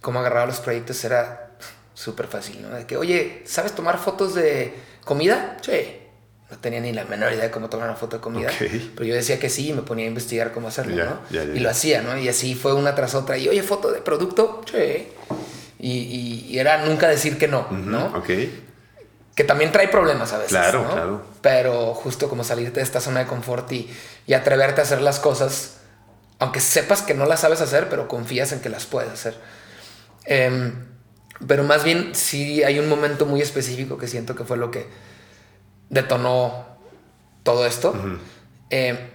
[0.03, 1.53] cómo agarraba los proyectos, era
[1.95, 2.69] súper fácil, ¿no?
[2.69, 4.75] De que, oye, ¿sabes tomar fotos de
[5.07, 5.57] comida?
[5.63, 6.06] Sí
[6.51, 8.51] no tenía ni la menor idea de cómo tomar una foto de comida.
[8.59, 11.21] Pero yo decía que sí y me ponía a investigar cómo hacerlo, ¿no?
[11.31, 12.17] y lo hacía, ¿no?
[12.17, 13.37] Y así fue una tras otra.
[13.37, 15.09] Y oye, foto de producto, sí.
[15.79, 18.07] Y, y, era nunca decir que no, ¿no?
[18.17, 18.31] Ok.
[19.35, 20.53] Que también trae problemas a veces.
[20.53, 21.23] Claro, claro.
[21.43, 23.91] Pero justo como salirte de esta zona de confort y,
[24.27, 25.79] y atreverte a hacer las cosas,
[26.39, 29.37] aunque sepas que no las sabes hacer, pero confías en que las puedes hacer.
[30.25, 30.87] Em,
[31.47, 34.87] pero más bien sí hay un momento muy específico que siento que fue lo que
[35.91, 36.67] detonó
[37.43, 37.95] todo esto.
[38.71, 39.11] Eh,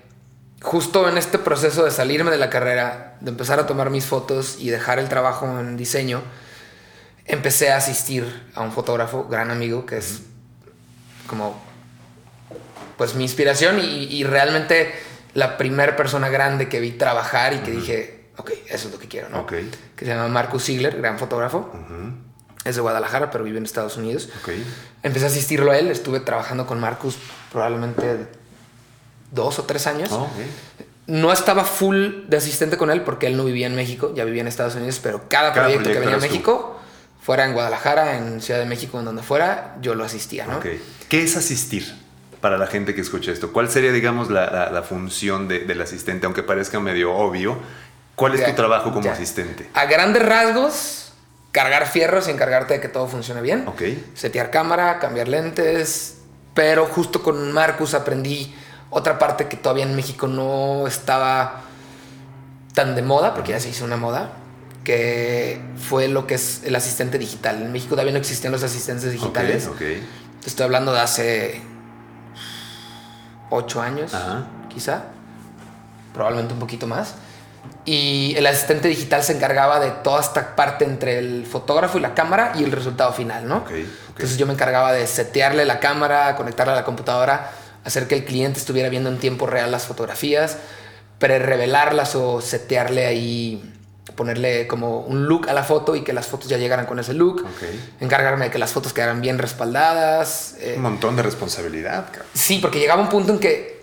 [0.61, 4.57] justo en este proceso de salirme de la carrera, de empezar a tomar mis fotos
[4.59, 6.21] y dejar el trabajo en diseño,
[7.25, 10.21] empecé a asistir a un fotógrafo, gran amigo, que es
[11.27, 11.59] como
[12.97, 14.93] pues mi inspiración y, y realmente
[15.33, 19.07] la primera persona grande que vi trabajar y que dije, ok, eso es lo que
[19.07, 19.41] quiero, ¿no?
[19.95, 21.71] Que se llama Marcus Ziegler, gran fotógrafo.
[22.63, 24.29] Es de Guadalajara, pero vive en Estados Unidos.
[24.43, 24.49] Ok.
[25.03, 27.17] Empecé a asistirlo a él, estuve trabajando con Marcus
[27.51, 28.27] probablemente
[29.31, 30.09] dos o tres años.
[30.11, 30.27] Oh.
[31.07, 34.41] No estaba full de asistente con él porque él no vivía en México, ya vivía
[34.41, 36.21] en Estados Unidos, pero cada, Cada proyecto, que venía a tú.
[36.25, 36.79] México,
[37.21, 40.57] fuera en Guadalajara, en Ciudad de México, en donde fuera, yo lo asistía, ¿no?
[40.57, 40.67] Ok.
[41.09, 41.91] ¿Qué es asistir
[42.39, 43.51] para la gente que escucha esto?
[43.51, 46.27] ¿Cuál sería, digamos, la, la- la función de- del asistente?
[46.27, 47.57] Aunque parezca medio obvio,
[48.15, 49.13] ¿cuál es Ya, tu trabajo como ya.
[49.13, 49.67] asistente?
[49.73, 51.10] A grandes rasgos,
[51.51, 53.67] cargar fierros y encargarte de que todo funcione bien.
[53.67, 53.81] Ok.
[54.13, 56.17] Setear cámara, cambiar lentes.
[56.53, 58.53] Pero justo con Marcus aprendí
[58.89, 61.61] otra parte que todavía en México no estaba
[62.73, 64.31] tan de moda, porque ya se hizo una moda,
[64.83, 67.61] que fue lo que es el asistente digital.
[67.61, 69.67] En México todavía no existían los asistentes digitales.
[69.67, 69.79] Ok, ok.
[70.41, 71.61] Te estoy hablando de hace
[73.49, 74.47] ocho años, Ajá.
[74.69, 75.03] quizá,
[76.13, 77.15] probablemente un poquito más.
[77.85, 82.13] Y el asistente digital se encargaba de toda esta parte entre el fotógrafo y la
[82.13, 83.57] cámara y el resultado final, ¿no?
[83.57, 84.09] Ok, ok.
[84.09, 87.51] Entonces yo me encargaba de setearle la cámara, conectarla a la computadora,
[87.83, 90.57] hacer que el cliente estuviera viendo en tiempo real las fotografías,
[91.17, 93.73] pre-revelarlas o setearle ahí,
[94.15, 97.13] ponerle como un look a la foto y que las fotos ya llegaran con ese
[97.13, 97.41] look.
[97.41, 98.01] Ok.
[98.01, 100.55] Encargarme de que las fotos quedaran bien respaldadas.
[100.59, 102.27] eh, Un montón de responsabilidad, cabrón.
[102.33, 103.80] Sí, porque llegaba un punto en que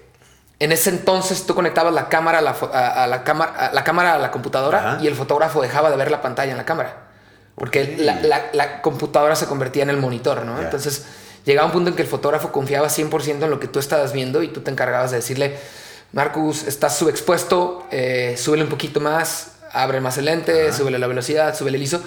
[0.61, 3.73] en ese entonces tú conectabas la cámara a la, fo- a, a la, cámara, a
[3.73, 5.03] la cámara a la computadora Ajá.
[5.03, 6.97] y el fotógrafo dejaba de ver la pantalla en la cámara.
[7.55, 10.61] Porque la, la- la computadora se convertía en el monitor, ¿no?
[10.61, 11.07] Entonces
[11.44, 14.42] llegaba un punto en que el fotógrafo confiaba 100% en lo que tú estabas viendo
[14.42, 15.57] y tú te encargabas de decirle,
[16.12, 21.55] Marcus, estás subexpuesto, eh, súbele un poquito más, abre más el lente, súbele la velocidad,
[21.57, 22.01] súbele el ISO.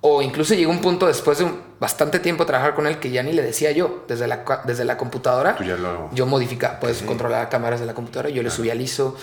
[0.00, 3.22] O incluso llegó un punto después de un- bastante tiempo trabajar con él que ya
[3.22, 5.56] ni le decía yo, desde la, desde la computadora.
[5.56, 8.80] Tú ya lo- Yo modificaba, puedes controlar cámaras de la computadora, yo le subía al
[8.80, 9.16] ISO.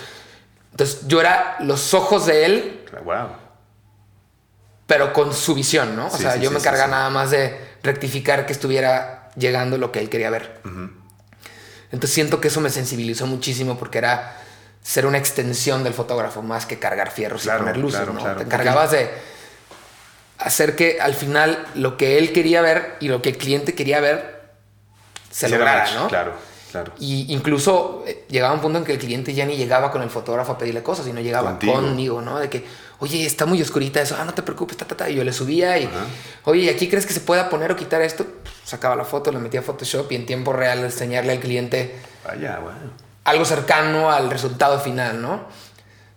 [0.70, 3.28] Entonces yo era los ojos de él, Wow.
[4.86, 6.06] pero con su visión, ¿no?
[6.06, 6.90] O Sí, sea, sí, yo sí, me sí, encargaba sí.
[6.92, 10.60] nada más de rectificar que estuviera llegando lo que él quería ver.
[11.90, 14.36] Entonces siento que eso me sensibilizó muchísimo porque era
[14.82, 18.36] ser una extensión del fotógrafo más que cargar fierros Claro, y poner luces, claro, ¿no?
[18.36, 19.10] Te encargabas de
[20.38, 24.00] hacer que al final lo que él quería ver y lo que el cliente quería
[24.00, 24.42] ver
[25.30, 26.08] se lograra, match, ¿no?
[26.08, 26.34] Claro,
[26.70, 26.92] claro.
[26.98, 30.10] Y incluso eh, llegaba un punto en que el cliente ya ni llegaba con el
[30.10, 31.74] fotógrafo a pedirle cosas, sino llegaba Contigo.
[31.74, 32.38] conmigo, ¿no?
[32.38, 32.64] De que,
[33.00, 35.10] oye, está muy oscurita eso, ah, no te preocupes, ta, ta, ta.
[35.10, 36.06] Y yo le subía y, Ajá.
[36.44, 38.26] oye, ¿aquí crees que se pueda poner o quitar esto?
[38.64, 42.58] Sacaba la foto, le metía a Photoshop y en tiempo real enseñarle al cliente Vaya,
[42.60, 42.70] wow.
[43.24, 45.44] algo cercano al resultado final, ¿no?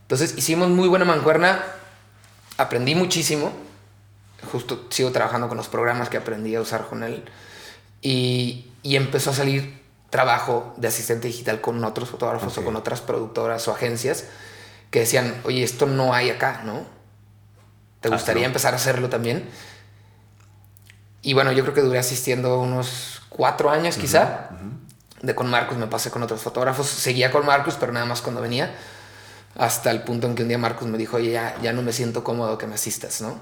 [0.03, 1.61] Entonces hicimos muy buena mancuerna,
[2.57, 3.51] aprendí muchísimo,
[4.51, 7.23] justo sigo trabajando con los programas que aprendí a usar con él
[8.01, 12.61] y, y empezó a salir trabajo de asistente digital con otros fotógrafos Ok.
[12.61, 14.25] o con otras productoras o agencias
[14.91, 16.85] que decían, oye, esto no hay acá, ¿no?
[17.99, 19.49] ¿Te Ah, gustaría empezar a hacerlo también?
[21.21, 24.49] Y bueno, yo creo que duré asistiendo unos cuatro años quizá.
[25.21, 26.87] De con Marcus me pasé con otros fotógrafos.
[26.87, 28.73] Seguía con Marcus, pero nada más cuando venía.
[29.57, 31.91] Hasta el punto en que un día Marcus me dijo, oye, ya, ya no me
[31.91, 33.39] siento cómodo que me asistas, ¿no?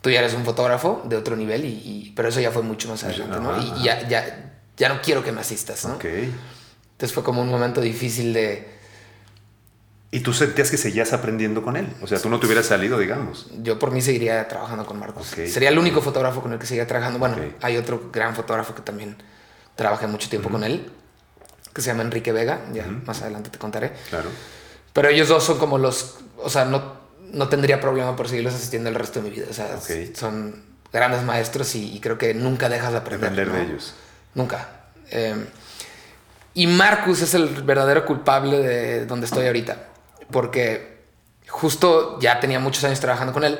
[0.00, 2.88] Tú ya eres un fotógrafo de otro nivel, y, y- pero eso ya fue mucho
[2.88, 3.60] más adelante, ¿no?
[3.60, 5.94] Y ya, ya, ya no quiero que me asistas, ¿no?
[5.94, 6.04] Ok.
[6.04, 8.78] Entonces fue como un momento difícil de...
[10.12, 11.86] Y tú sentías que seguías aprendiendo con él.
[12.02, 13.46] O sea, tú no te hubieras salido, digamos.
[13.62, 15.32] Yo por mí seguiría trabajando con Marcos.
[15.32, 15.46] Ok.
[15.46, 17.18] Sería el único fotógrafo con el que seguiría trabajando.
[17.20, 17.42] Bueno, Ok.
[17.62, 19.16] hay otro gran fotógrafo que también
[19.76, 20.90] trabajé mucho tiempo con él,
[21.72, 22.60] que se llama Enrique Vega.
[22.72, 23.92] Ya más adelante te contaré.
[24.08, 24.30] Claro.
[24.92, 26.16] Pero ellos dos son como los...
[26.38, 26.99] O sea, no,
[27.32, 29.46] no tendría problema por seguirlos asistiendo el resto de mi vida.
[29.50, 29.78] O sea,
[30.14, 30.62] son
[30.92, 33.30] grandes maestros y, y creo que nunca dejas de aprender.
[33.30, 33.94] Depender de ellos.
[34.34, 34.68] Nunca.
[35.10, 35.46] Eh,
[36.54, 39.88] y Marcus es el verdadero culpable de donde estoy ahorita.
[40.30, 41.00] Porque
[41.48, 43.58] justo ya tenía muchos años trabajando con él.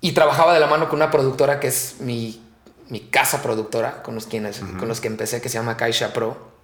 [0.00, 2.42] Y trabajaba de la mano con una productora que es mi,
[2.88, 6.55] mi casa productora, con los, quienes, con los que empecé, que se llama Caixa Pro.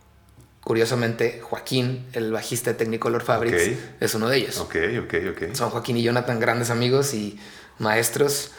[0.65, 4.59] Curiosamente, Joaquín, el bajista de Technicolor Fabrics, es uno de ellos.
[4.59, 5.55] Ok, ok, ok.
[5.55, 7.39] Son Joaquín y Jonathan grandes amigos y
[7.79, 8.53] maestros.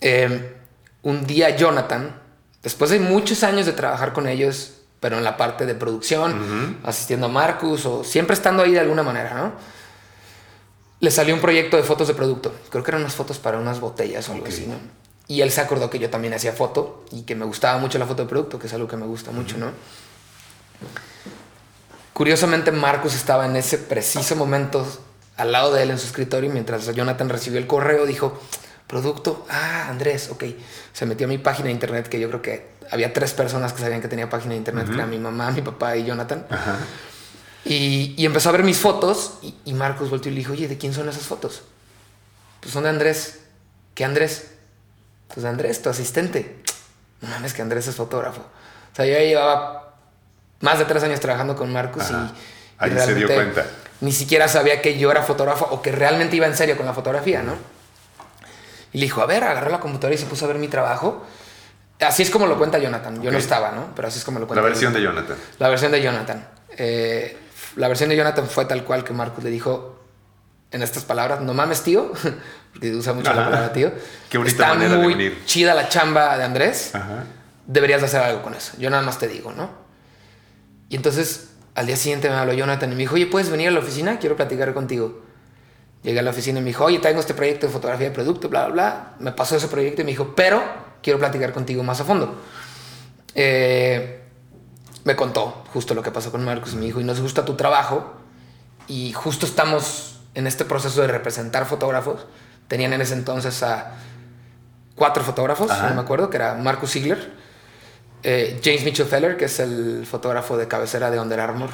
[0.00, 0.56] Eh,
[1.02, 2.20] un día Jonathan,
[2.62, 7.26] después de muchos años de trabajar con ellos, pero en la parte de producción, asistiendo
[7.26, 9.52] a Marcus o siempre estando ahí de alguna manera, ¿no?
[10.98, 12.52] Le salió un proyecto de fotos de producto.
[12.70, 14.74] Creo que eran unas fotos para unas botellas o algo así, ¿no?
[15.28, 18.06] Y él se acordó que yo también hacía foto y que me gustaba mucho la
[18.06, 19.70] foto de producto, que es algo que me gusta mucho, ¿no?
[22.20, 24.86] Curiosamente, Marcus estaba en ese preciso momento
[25.38, 28.38] al lado de él en su escritorio y mientras Jonathan recibió el correo dijo,
[28.86, 30.44] Producto, ah, Andrés, ok.
[30.92, 33.80] Se metió a mi página de internet, que yo creo que había tres personas que
[33.80, 36.46] sabían que tenía página de internet, que eran mi mamá, mi papá y Jonathan.
[37.64, 40.68] Y, y, empezó a ver mis fotos y, y Marcos volteó y le dijo, oye,
[40.68, 41.62] ¿de quién son esas fotos?
[42.60, 43.40] Pues son de Andrés.
[43.94, 44.50] ¿Qué Andrés?
[45.32, 46.62] Pues Andrés, tu asistente.
[47.22, 48.42] No mames, que Andrés es fotógrafo.
[48.42, 49.89] O sea, yo ya llevaba
[50.60, 52.30] más de tres años trabajando con Marcos y, y
[52.78, 53.66] Ahí se dio cuenta.
[54.00, 56.94] Ni siquiera sabía que yo era fotógrafo o que realmente iba en serio con la
[56.94, 57.54] fotografía, ¿no?
[58.92, 61.24] Y le dijo, a ver, agarró la computadora y se puso a ver mi trabajo.
[62.00, 63.22] Así es como lo cuenta Jonathan.
[63.22, 63.88] Yo no estaba, ¿no?
[63.94, 64.62] Pero así es como lo cuenta.
[64.62, 65.36] La versión de Jonathan.
[65.58, 66.48] La versión de Jonathan.
[66.70, 67.36] Eh,
[67.76, 70.00] la versión de Jonathan fue tal cual que Marcos le dijo
[70.72, 72.10] en estas palabras, no mames, tío,
[72.72, 73.50] porque usa mucho la Ajá.
[73.50, 73.92] palabra tío.
[74.30, 75.42] Qué bonita Está manera de muy unir.
[75.44, 76.94] chida la chamba de Andrés.
[76.94, 77.24] Ajá.
[77.66, 78.72] Deberías de hacer algo con eso.
[78.78, 79.70] Yo nada más te digo, ¿no?
[80.90, 83.70] Y entonces al día siguiente me habló Jonathan y me dijo, oye, ¿puedes venir a
[83.70, 84.18] la oficina?
[84.18, 85.22] Quiero platicar contigo.
[86.02, 88.48] Llegué a la oficina y me dijo, oye, tengo este proyecto de fotografía de producto,
[88.48, 89.14] bla, bla, bla.
[89.20, 90.62] Me pasó ese proyecto y me dijo, pero
[91.02, 92.34] quiero platicar contigo más a fondo.
[93.34, 94.20] Eh,
[95.04, 97.54] me contó justo lo que pasó con Marcos y me dijo, y nos gusta tu
[97.54, 98.14] trabajo
[98.88, 102.26] y justo estamos en este proceso de representar fotógrafos.
[102.66, 103.92] Tenían en ese entonces a
[104.96, 105.90] cuatro fotógrafos, Ajá.
[105.90, 107.32] no me acuerdo, que era Marcus Ziegler,
[108.22, 111.70] eh, James Mitchell Feller, que es el fotógrafo de cabecera de Under Armour.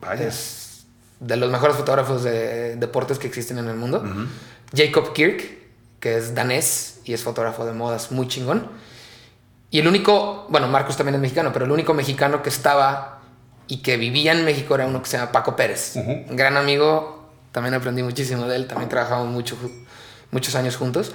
[0.00, 0.26] Vaya.
[0.26, 0.60] Es
[1.20, 4.02] de los mejores fotógrafos de deportes que existen en el mundo.
[4.74, 5.42] Jacob Kirk,
[6.00, 8.68] que es danés y es fotógrafo de modas muy chingón.
[9.70, 13.20] Y el único, bueno, Marcos también es mexicano, pero el único mexicano que estaba
[13.68, 15.94] y que vivía en México era uno que se llama Paco Pérez.
[15.94, 19.56] Un gran amigo, también aprendí muchísimo de él, también trabajamos mucho,
[20.32, 21.12] muchos años juntos.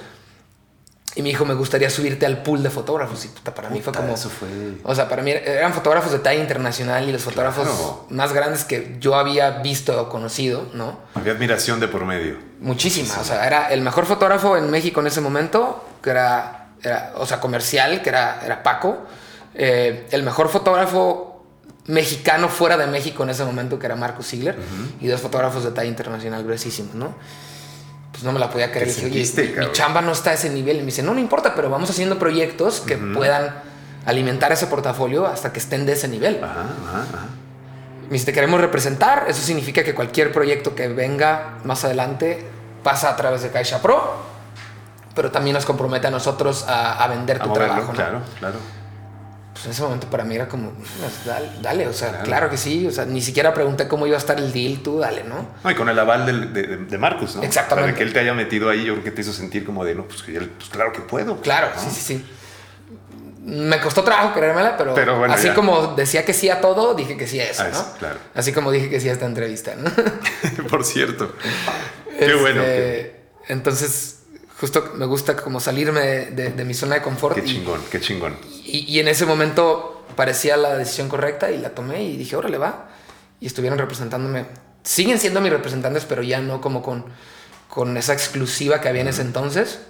[1.16, 3.24] Y me dijo, me gustaría subirte al pool de fotógrafos.
[3.24, 4.12] Y puta, para mí fue como...
[4.14, 4.48] eso fue-
[4.84, 8.06] O sea, para mí eran fotógrafos de talla internacional y los fotógrafos Claro.
[8.10, 10.98] más grandes que yo había visto o conocido, ¿no?
[11.14, 12.36] Había admiración de por medio.
[12.60, 13.14] Muchísima.
[13.20, 17.24] O sea, era el mejor fotógrafo en México en ese momento, que era, era o
[17.26, 18.98] sea, comercial, que era, era Paco.
[19.54, 21.44] Eh, el mejor fotógrafo
[21.86, 24.56] mexicano fuera de México en ese momento, que era Marcos Ziegler.
[25.00, 27.14] Y dos fotógrafos de talla internacional gruesísimos, ¿no?
[28.16, 28.86] Pues no me la podía creer.
[28.88, 30.76] ¿Qué Le dije, oye, mi- chamba no está a ese nivel.
[30.76, 33.54] Y me dice, no, no importa, pero vamos haciendo proyectos que puedan
[34.06, 36.42] alimentar ese portafolio hasta que estén de ese nivel.
[36.42, 37.26] Ajá, ajá, ajá.
[38.06, 39.26] Me dice, te queremos representar.
[39.28, 42.46] Eso significa que cualquier proyecto que venga más adelante
[42.82, 44.16] pasa a través de Caixa Pro,
[45.14, 47.92] pero también nos compromete a nosotros a, a vender A tu moverlo, trabajo.
[47.92, 47.96] ¿no?
[47.96, 48.54] claro, claro.
[49.56, 52.24] Pues en ese momento para mí era como, pues, dale, dale, o sea, Claro.
[52.24, 52.50] claro.
[52.50, 52.86] que sí.
[52.86, 55.48] O sea, ni siquiera pregunté cómo iba a estar el deal, tú dale, ¿no?
[55.64, 57.42] No, y con el aval del- de, de- Marcus, ¿no?
[57.42, 57.92] Exactamente.
[57.92, 59.94] Para que él te haya metido ahí, yo creo que te hizo sentir como de,
[59.94, 61.40] no, pues, pues claro que puedo.
[61.40, 61.80] Claro, ¿no?
[61.80, 62.26] sí, sí, sí.
[63.46, 65.54] Me costó trabajo creérmela, pero, Pero bueno, así ya.
[65.54, 67.70] como decía que sí a todo, dije que sí a eso, A ¿no?
[67.70, 68.18] eso, claro.
[68.34, 69.88] Así como dije que sí a esta entrevista, ¿no?
[70.68, 71.32] Por cierto.
[72.18, 72.62] Qué Este, bueno.
[72.62, 74.18] Qué, Entonces,
[74.60, 77.36] justo me gusta como salirme de, de- de mi zona de confort.
[77.36, 78.36] qué y, chingón, qué chingón.
[78.66, 82.58] Y- y en ese momento parecía la decisión correcta y la tomé y dije, órale,
[82.58, 82.88] va.
[83.40, 84.46] Y estuvieron representándome.
[84.82, 87.04] Siguen siendo mis representantes, pero ya no como con,
[87.68, 89.80] con esa exclusiva que había en ese entonces.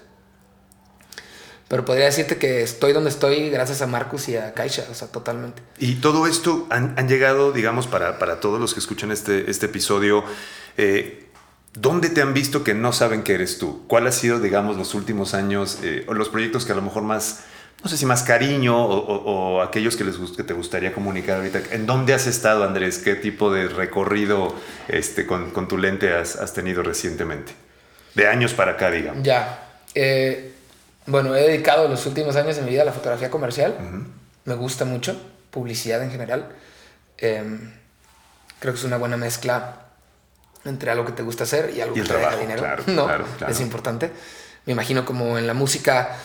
[1.69, 5.09] Pero podría decirte que estoy donde estoy gracias a Marcus y a Caixa, o sea,
[5.09, 5.63] totalmente.
[5.79, 9.67] Y todo esto han, han llegado, digamos, para, para todos los que escuchan este, este
[9.67, 10.23] episodio,
[10.77, 11.29] eh,
[11.75, 13.85] ¿dónde te han visto que no saben que eres tú?
[13.89, 17.03] ¿Cuál ha sido, digamos, los últimos años eh, o los proyectos que a lo mejor
[17.03, 17.41] más,
[17.83, 21.37] no sé si más cariño o, o- o aquellos que, les, que te gustaría comunicar
[21.37, 21.61] ahorita?
[21.73, 22.99] ¿En dónde has estado, Andrés?
[22.99, 24.55] ¿Qué tipo de recorrido
[24.89, 27.53] este, con, con tu lente has, has tenido recientemente?
[28.15, 29.23] De años para acá, digamos.
[29.23, 29.63] Ya.
[29.95, 30.53] eh,
[31.07, 33.77] bueno, he dedicado los últimos años de mi vida a la fotografía comercial.
[34.45, 35.21] Me gusta mucho,
[35.51, 36.49] publicidad en general.
[37.19, 37.45] Eh,
[38.59, 39.83] creo que es una buena mezcla
[40.65, 42.61] entre algo que te gusta hacer y algo Y que te deja trabajo, dinero.
[42.63, 43.53] claro, no, claro, claro.
[43.53, 44.11] es importante.
[44.65, 46.17] Me imagino como en la música,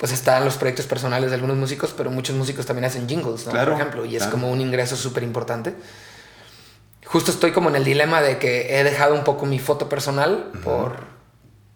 [0.00, 3.52] pues están los proyectos personales de algunos músicos, pero muchos músicos también hacen jingles, ¿no?
[3.52, 4.32] Claro, Por ejemplo, y es claro.
[4.32, 5.74] como un ingreso súper importante.
[7.04, 10.50] Justo estoy como en el dilema de que he dejado un poco mi foto personal
[10.64, 10.96] por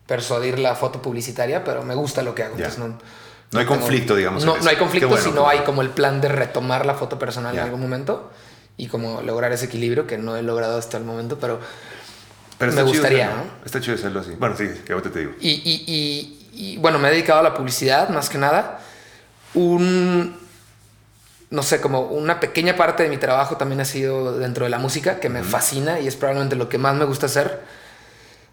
[0.06, 2.54] persuadir la foto publicitaria, pero me gusta lo que hago.
[2.56, 5.56] Entonces no, No hay tengo- conflicto, digamos, No, no hay conflicto, bueno, sino qué hay
[5.58, 5.64] bueno.
[5.66, 8.30] como el plan de retomar la foto personal en algún momento
[8.76, 11.60] y como lograr ese equilibrio que no he logrado hasta el momento, pero
[12.58, 13.44] Pero me chido gustaría, hacerlo.
[13.58, 13.66] ¿no?
[13.66, 14.30] Está chido hacerlo así.
[14.38, 15.32] Bueno, sí, que ahorita te digo.
[15.40, 18.80] Y, y- y- y, bueno, me he dedicado a la publicidad más que nada.
[19.54, 20.36] Un,
[21.50, 24.78] no sé, como una pequeña parte de mi trabajo también ha sido dentro de la
[24.78, 27.62] música, que me fascina y es probablemente lo que más me gusta hacer,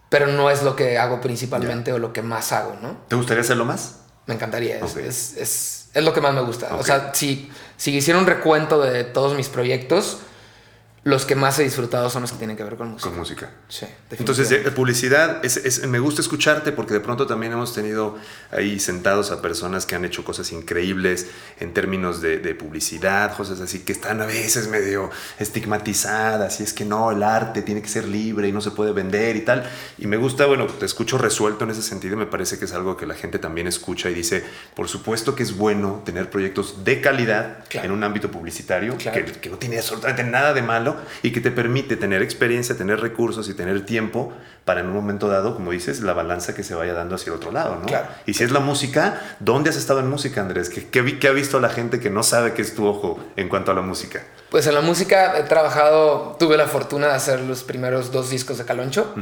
[0.10, 2.98] pero no es lo que hago principalmente o lo que más hago, ¿no?
[3.08, 3.98] ¿Te gustaría hacerlo más?
[4.28, 4.98] Me encantaría, es, Ok.
[4.98, 6.76] es, es- es lo que más me gusta.
[6.76, 10.20] O sea, si, si hiciera un recuento de todos mis proyectos,
[11.04, 13.10] los que más he disfrutado son los que tienen que ver con música.
[13.10, 13.50] Con música.
[13.70, 18.20] Sí, Entonces, eh, publicidad, es, es- me gusta escucharte porque de pronto también hemos tenido
[18.52, 21.28] ahí sentados a personas que han hecho cosas increíbles
[21.60, 25.10] en términos de, de publicidad, cosas así que están a veces medio
[25.66, 28.92] estigmatizadas y es que no, el arte tiene que ser libre y no se puede
[28.92, 29.70] vender y tal.
[29.98, 32.74] Y me gusta, bueno, te escucho resuelto en ese sentido y me parece que es
[32.74, 34.44] algo que la gente también escucha y dice,
[34.76, 37.88] por supuesto que es bueno tener proyectos de calidad Claro.
[37.88, 39.26] en un ámbito publicitario, Claro.
[39.26, 40.91] que, que no tiene absolutamente nada de malo
[41.24, 44.34] y que te permite tener experiencia, tener recursos y tener tiempo
[44.66, 47.38] para en un momento dado, como dices, la balanza que se vaya dando hacia el
[47.38, 47.86] otro lado, ¿no?
[47.86, 48.08] Claro.
[48.26, 50.70] Y si es la música, ¿dónde has estado en música, Andrés?
[50.70, 53.50] ¿Qué, qué, qué ha visto la gente que no sabe qué es tu ojo en
[53.50, 54.24] cuanto a la música?
[54.50, 58.58] Pues en la música he trabajado, tuve la fortuna de hacer los primeros dos discos
[58.58, 59.16] de Caloncho,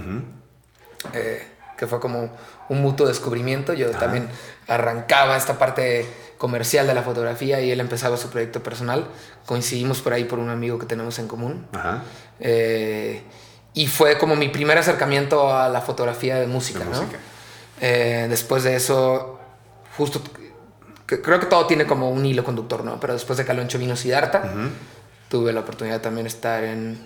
[1.14, 1.48] eh,
[1.78, 2.36] que fue como
[2.68, 3.74] un mutuo descubrimiento.
[3.74, 4.28] Yo también
[4.68, 6.06] arrancaba esta parte
[6.40, 9.06] comercial de la fotografía y él empezaba su proyecto personal.
[9.46, 11.68] Coincidimos por ahí por un amigo que tenemos en común.
[11.74, 12.02] Ajá.
[12.40, 13.22] Eh,
[13.76, 16.92] y fue como mi primer acercamiento a la fotografía de música, De ¿no?
[16.92, 17.20] música.
[17.82, 19.40] Eh, después de eso,
[19.98, 20.22] justo,
[21.06, 23.00] que- creo que todo tiene como un hilo conductor, ¿no?
[23.00, 24.50] Pero después de Caloncho vino Siddhartha.
[25.30, 26.98] Tuve la oportunidad también de estar en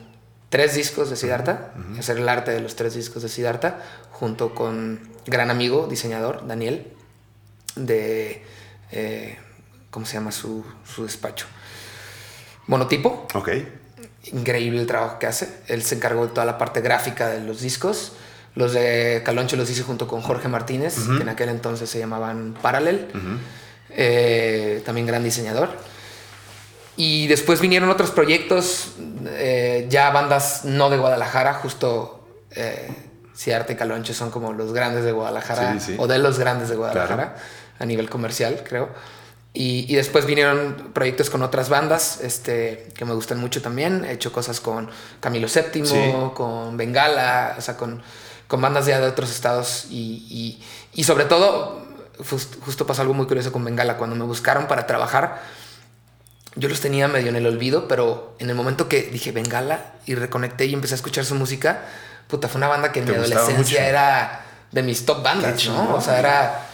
[0.49, 3.79] tres discos de Siddhartha, hacer el arte de los tres discos de Siddhartha,
[4.11, 6.87] junto con gran amigo, diseñador, Daniel,
[7.75, 8.43] de,
[8.93, 9.37] eh,
[9.89, 11.45] ¿cómo se llama su, su despacho?
[12.67, 13.49] Monotipo Ok.
[14.31, 15.49] increíble el trabajo que hace.
[15.67, 18.13] Él se encargó de toda la parte gráfica de los discos.
[18.55, 22.55] Los de Caloncho los hice junto con Jorge Martínez, que en aquel entonces se llamaban
[22.61, 23.07] Parallel.
[23.89, 25.69] Eh, también gran diseñador.
[26.95, 28.93] Y después vinieron otros proyectos,
[29.27, 32.87] eh, ya bandas no de Guadalajara, justo eh,
[33.35, 35.95] Ciarte y Caloncho son como los grandes de Guadalajara, Sí, sí.
[35.97, 37.35] o de los grandes de Guadalajara,
[37.83, 38.89] a nivel comercial, creo.
[39.53, 44.03] Y, y después vinieron proyectos con otras bandas este, que me gustan mucho también.
[44.05, 46.13] He hecho cosas con Camilo VII, Sí.
[46.33, 48.01] con Bengala, o sea, con,
[48.47, 49.85] con bandas ya de otros estados.
[49.91, 50.63] Y, y-
[50.99, 51.85] y sobre todo,
[52.17, 53.97] jus- justo pasó algo muy curioso con Bengala.
[53.97, 55.43] Cuando me buscaron para trabajar,
[56.55, 60.15] yo los tenía medio en el olvido, pero en el momento que dije Bengala y
[60.15, 61.81] reconecté y empecé a escuchar su música,
[62.27, 63.77] puta, fue una banda que en mi adolescencia mucho.
[63.77, 65.93] era de mis top bandas, ¿no?
[65.93, 66.69] O sea, era...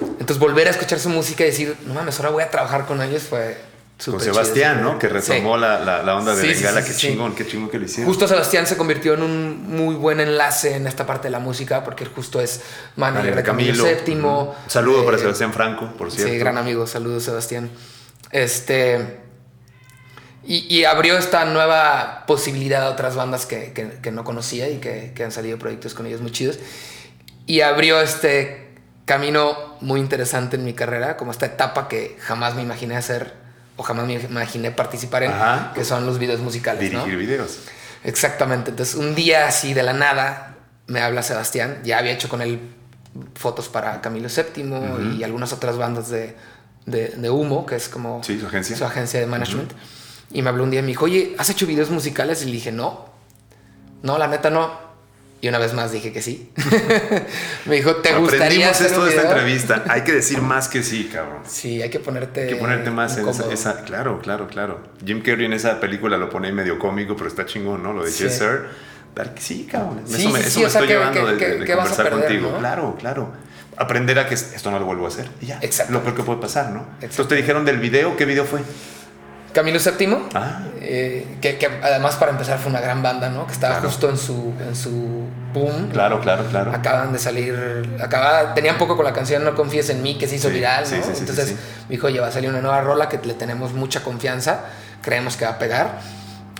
[0.00, 3.00] Entonces volver a escuchar su música y decir, no mames, ahora voy a trabajar con
[3.02, 3.56] ellos fue
[3.96, 4.98] Con súper chido, Sebastián, ¿no?
[4.98, 5.60] Que retomó Sí.
[5.60, 6.82] la, la- la onda de Sí, Bengala.
[6.82, 8.08] sí, qué chingón, qué chingón que lo hicieron.
[8.08, 11.84] Justo Sebastián se convirtió en un muy buen enlace en esta parte de la música
[11.84, 12.60] porque él justo es
[12.96, 14.16] manager de Camilo VII.
[14.20, 14.54] Ujú.
[14.68, 16.32] Saludo para eh, Sebastián Franco, por cierto.
[16.32, 16.86] Sí, gran amigo.
[16.86, 17.70] Saludos, Sebastián.
[18.30, 19.18] Este.
[20.44, 24.78] Y, y abrió esta nueva posibilidad a otras bandas que, que- que no conocía y
[24.78, 26.58] que, que han salido proyectos con ellos muy chidos.
[27.46, 28.71] Y abrió este
[29.04, 33.34] camino muy interesante en mi carrera, como esta etapa que jamás me imaginé hacer
[33.76, 35.72] o jamás me imaginé participar en, Ajá.
[35.74, 36.92] que son los videos musicales.
[36.92, 37.04] ¿no?
[37.04, 37.58] Videos.
[38.04, 38.70] Exactamente.
[38.70, 41.78] Entonces, un día así de la nada me habla Sebastián.
[41.84, 42.60] Ya había hecho con él
[43.34, 46.36] fotos para Camilo VII y algunas otras bandas de,
[46.86, 48.76] de, de Humo, que es como Sí, su agencia.
[48.76, 49.72] su agencia de management.
[50.30, 52.42] Y me habló un día y me dijo, oye, ¿has hecho videos musicales?
[52.42, 53.06] Y le dije, no.
[54.02, 54.91] No, la neta no.
[55.42, 56.50] Y una vez más dije que sí.
[57.66, 60.68] me dijo, ¿te gustaría Aprendimos hacer esto un de esta video?" hay que decir más
[60.68, 61.42] que sí, cabrón.
[61.46, 62.42] Sí, hay que ponerte.
[62.44, 64.80] Hay que ponerte más en esa, esa- Claro, claro, claro.
[65.04, 67.92] Jim Carrey en esa película lo pone medio cómico, pero está chingón, ¿no?
[67.92, 68.22] Lo de Sí.
[68.24, 68.66] Yes, Sir.
[69.40, 70.02] Sí, cabrón.
[70.06, 72.20] Sí, eso me, sí, eso me estoy que- llevando que- de, de que conversar perder,
[72.28, 72.50] contigo.
[72.52, 72.58] ¿no?
[72.58, 73.32] Claro, claro.
[73.76, 75.28] Aprender a que esto no lo vuelvo a hacer.
[75.40, 75.58] Y ya.
[75.60, 75.92] Exacto.
[75.92, 76.86] Lo peor que puede pasar, ¿no?
[77.00, 78.16] Entonces te dijeron del video.
[78.16, 78.60] ¿Qué video fue?
[79.52, 80.62] Camilo VII, Ah.
[80.80, 83.46] eh, que, que además para empezar fue una gran banda, ¿no?
[83.46, 83.88] Que estaba Claro.
[83.88, 84.90] justo en su, en su
[85.52, 85.90] boom.
[85.92, 86.72] Claro, claro, claro.
[86.72, 87.54] Acaban de salir,
[88.00, 90.84] acaba, tenían poco con la canción No confíes en mí, que se hizo Sí, viral,
[90.84, 90.88] ¿no?
[90.90, 91.50] sí, sí, Entonces
[91.88, 94.60] me dijo, oye, va a salir una nueva rola que le tenemos mucha confianza,
[95.02, 95.98] creemos que va a pegar.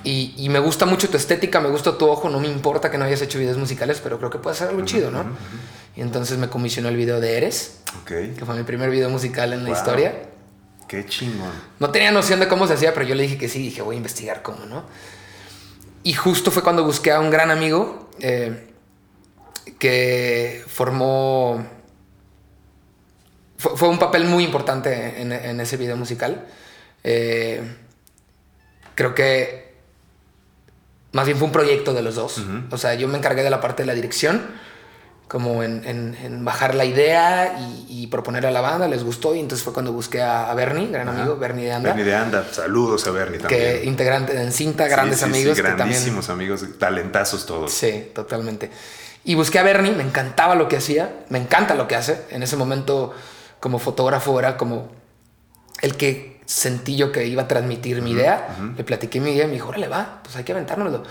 [0.04, 2.98] Y, y me gusta mucho tu estética, me gusta tu ojo, no me importa que
[2.98, 5.24] no hayas hecho videos musicales, pero creo que puede ser algo chido, ¿no?
[5.94, 8.08] Y entonces me comisionó el video de Eres, Ok.
[8.36, 10.12] que fue mi primer video musical en la historia.
[10.92, 11.50] Qué chingón.
[11.78, 13.94] No tenía noción de cómo se hacía, pero yo le dije que sí, dije, voy
[13.94, 14.84] a investigar cómo, ¿no?
[16.02, 18.68] Y justo fue cuando busqué a un gran amigo eh,
[19.78, 21.66] que formó...
[23.56, 26.46] Fue, fue un papel muy importante en, en ese video musical.
[27.04, 27.62] Eh,
[28.94, 29.72] creo que
[31.12, 32.42] más bien fue un proyecto de los dos.
[32.70, 34.46] O sea, yo me encargué de la parte de la dirección,
[35.32, 37.56] como en, en- en bajar la idea
[37.88, 40.54] y, y proponer a la banda, les gustó y entonces fue cuando busqué a, a
[40.54, 41.20] Bernie, gran Ajá.
[41.22, 42.44] amigo, Bernie de Anda, Bernie de Anda.
[42.52, 43.62] Saludos a Bernie también.
[43.80, 45.56] que integrante de Encinta, grandes Sí, sí, sí, amigos.
[45.56, 47.72] que también- grandísimos amigos, talentazos todos.
[47.72, 48.70] Sí, totalmente.
[49.24, 52.26] Y busqué a Bernie, me encantaba lo que hacía, me encanta lo que hace.
[52.28, 53.14] En ese momento,
[53.58, 54.90] como fotógrafo, era como
[55.80, 58.48] el que sentí yo que iba a transmitir mi idea.
[58.76, 61.04] Le platiqué mi idea y me dijo, órale, va, pues hay que aventárnoslo.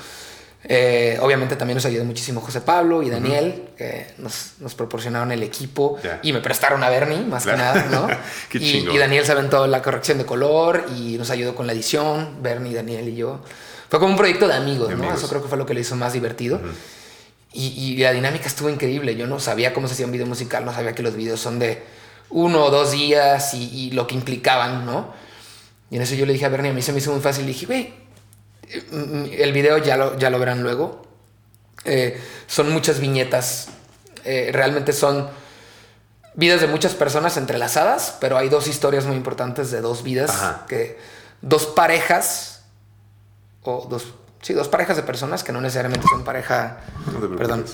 [0.64, 5.42] Eh, obviamente también nos ayudó muchísimo José Pablo y Daniel, que nos, nos, proporcionaron el
[5.42, 8.08] equipo y me prestaron a Bernie, más que nada, ¿no?
[8.54, 12.44] y, y, Daniel se aventó la corrección de color y nos ayudó con la edición,
[12.44, 13.40] Bernie, Daniel y yo.
[13.90, 15.14] Fue como un proyecto de amigos, ¿no?
[15.14, 16.62] Eso creo que fue lo que lo hizo más divertido.
[17.52, 19.16] y, y, la dinámica estuvo increíble.
[19.16, 21.58] Yo no sabía cómo se hacía un video musical, no sabía que los videos son
[21.58, 21.84] de
[22.30, 25.12] uno o dos días y, y lo que implicaban, ¿no?
[25.90, 27.46] Y en eso yo le dije a Bernie, a mí se me hizo muy fácil.
[27.46, 27.94] Le dije, güey,
[28.92, 31.02] el video ya lo, ya lo verán luego.
[31.86, 33.70] Eh, son muchas viñetas.
[34.24, 35.30] Eh, realmente son
[36.36, 40.32] vidas de muchas personas entrelazadas, pero hay dos historias muy importantes de dos vidas.
[40.68, 40.98] Que
[41.42, 42.64] dos parejas,
[43.64, 46.78] o dos, sí, dos parejas de personas que no necesariamente son pareja,
[47.38, 47.66] perdón,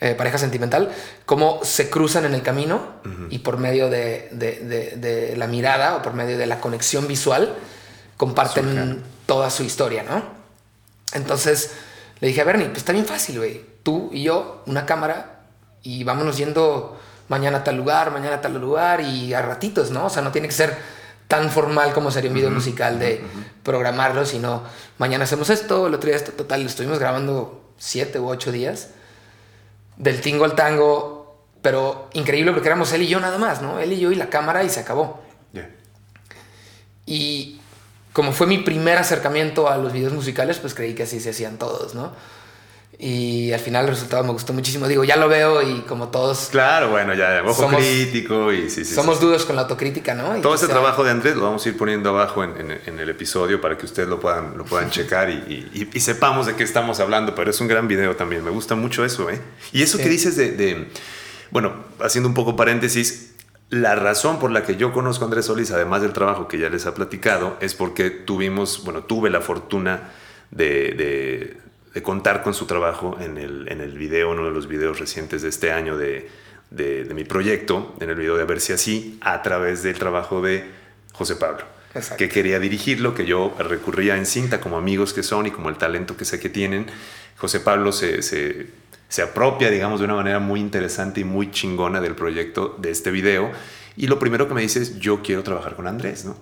[0.00, 0.90] eh, pareja sentimental,
[1.24, 3.00] cómo se cruzan en el camino
[3.30, 7.54] y por medio de, de, de, la mirada o por medio de la conexión visual
[8.16, 10.41] comparten toda su historia, ¿no?
[11.14, 11.72] Entonces
[12.20, 13.64] le dije a Bernie, pues está bien fácil, güey.
[13.82, 15.40] Tú y yo, una cámara
[15.82, 16.98] y vámonos yendo
[17.28, 20.06] mañana a tal lugar, mañana a tal lugar y a ratitos, ¿no?
[20.06, 20.76] O sea, no tiene que ser
[21.28, 23.24] tan formal como sería un video musical de
[23.62, 24.64] programarlo, sino
[24.98, 28.90] mañana hacemos esto, el otro día esto, total, estuvimos grabando siete u ocho días
[29.96, 33.78] del tingo al tango, pero increíble porque éramos él y yo nada más, ¿no?
[33.78, 35.22] Él y yo y la cámara y se acabó.
[37.06, 37.61] Y
[38.12, 41.58] como fue mi primer acercamiento a los videos musicales, pues creí que así se hacían
[41.58, 42.12] todos, ¿no?
[42.98, 44.86] Y al final el resultado me gustó muchísimo.
[44.86, 46.48] Digo, ya lo veo y como todos.
[46.52, 48.94] Claro, bueno, ya, ojo crítico y sí, sí.
[48.94, 50.40] Somos dudos con la autocrítica, ¿no?
[50.40, 53.60] Todo ese trabajo de Andrés lo vamos a ir poniendo abajo en, en, el episodio
[53.60, 57.34] para que ustedes lo puedan, lo puedan checar y, y, sepamos de qué estamos hablando.
[57.34, 58.44] Pero es un gran video también.
[58.44, 59.40] Me gusta mucho eso, ¿eh?
[59.72, 60.88] Y eso que dices de, de.
[61.50, 63.31] Bueno, haciendo un poco paréntesis,
[63.72, 66.68] la razón por la que yo conozco a Andrés Solís, además del trabajo que ya
[66.68, 70.10] les ha platicado, es porque tuvimos, bueno, tuve la fortuna
[70.50, 71.56] de,
[72.02, 75.48] contar con su trabajo en el, en el video, uno de los videos recientes de
[75.48, 76.28] este año de,
[77.14, 80.66] mi proyecto, en el video de A ver si así, a través del trabajo de
[81.14, 81.64] José Pablo.
[82.18, 85.76] que quería dirigirlo, que yo recurría en cinta como amigos que son y como el
[85.76, 86.88] talento que sé que tienen.
[87.38, 88.81] José Pablo se se
[89.20, 93.50] apropia, digamos, de una manera muy interesante y muy chingona del proyecto de este video.
[93.94, 96.34] Y lo primero que me dice es, yo quiero trabajar con Andrés, ¿no?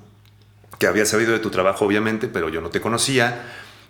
[0.78, 3.42] Que había sabido de tu trabajo, obviamente, pero yo no te conocía.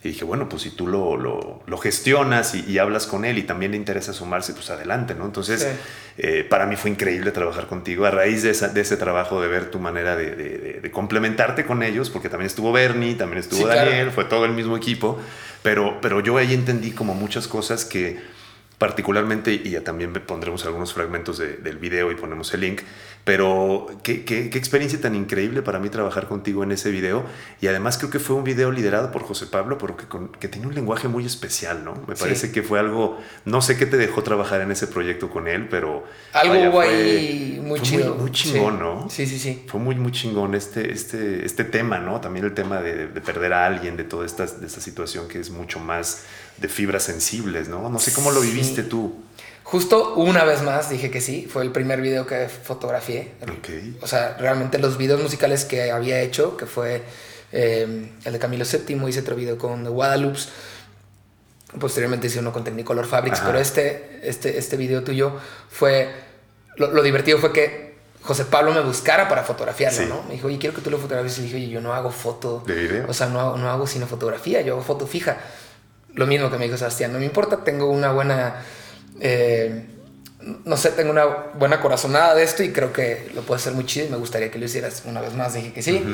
[0.03, 3.72] Y dije, bueno, pues si tú lo, lo, gestionas y, hablas con él y también
[3.72, 5.26] le interesa sumarse, pues adelante, ¿no?
[5.26, 5.68] Entonces,
[6.16, 9.70] eh, para mí fue increíble trabajar contigo a raíz de, de ese trabajo, de ver
[9.70, 10.35] tu manera de,
[10.81, 14.74] de, complementarte con ellos, porque también estuvo Bernie, también estuvo Daniel, fue todo el mismo
[14.74, 15.18] equipo,
[15.62, 18.39] pero, pero yo ahí entendí como muchas cosas que
[18.81, 22.81] particularmente, y ya también pondremos algunos fragmentos del video y ponemos el link,
[23.24, 27.26] pero qué, qué, experiencia tan increíble para mí trabajar contigo en ese video.
[27.61, 30.07] Y además creo que fue un video liderado por José Pablo, pero que,
[30.39, 31.93] que tiene un lenguaje muy especial, ¿no?
[32.09, 35.47] Me parece que fue algo, no sé qué te dejó trabajar en ese proyecto con
[35.47, 36.05] él, pero...
[36.33, 38.14] Algo ahí muy chido.
[38.14, 39.11] Muy, chingón, ¿no?
[39.11, 39.62] Sí, sí, sí.
[39.66, 42.22] Fue muy, muy chingón este, este, este tema, ¿no?
[42.22, 45.51] También el tema de, perder a alguien, de toda esta, de esta situación que es
[45.51, 46.24] mucho más
[46.61, 47.89] de fibras sensibles, ¿no?
[47.89, 49.15] No sé cómo lo viviste tú.
[49.71, 53.33] Justo una vez más dije que sí, fue el primer video que fotografié.
[54.01, 57.03] O sea, realmente los videos musicales que había hecho, que fue
[57.53, 60.41] eh, el de Camilo VII, hice otro video con The Guadalupe.
[61.79, 65.39] Posteriormente hice uno con Technicolor Fabrics, pero este, este, este video tuyo
[65.71, 66.11] fue.
[66.77, 70.23] Lo, divertido fue que José Pablo me buscara para fotografiarlo, ¿no?
[70.25, 71.39] Me dijo, oye, quiero que tú lo fotografies.
[71.39, 72.65] Y dije, oye, yo no hago foto.
[72.67, 73.07] ¿De video?
[73.09, 75.39] O sea, no hago, no hago sino fotografía, yo hago foto fija.
[76.15, 78.63] Lo mismo que me dijo Sebastián, no me importa, tengo una buena,
[79.21, 79.87] eh,
[80.65, 83.87] no sé, tengo una buena corazonada de esto y creo que lo puedo hacer muy
[83.87, 85.55] chido y me gustaría que lo hicieras una vez más.
[85.55, 86.05] Dije que sí.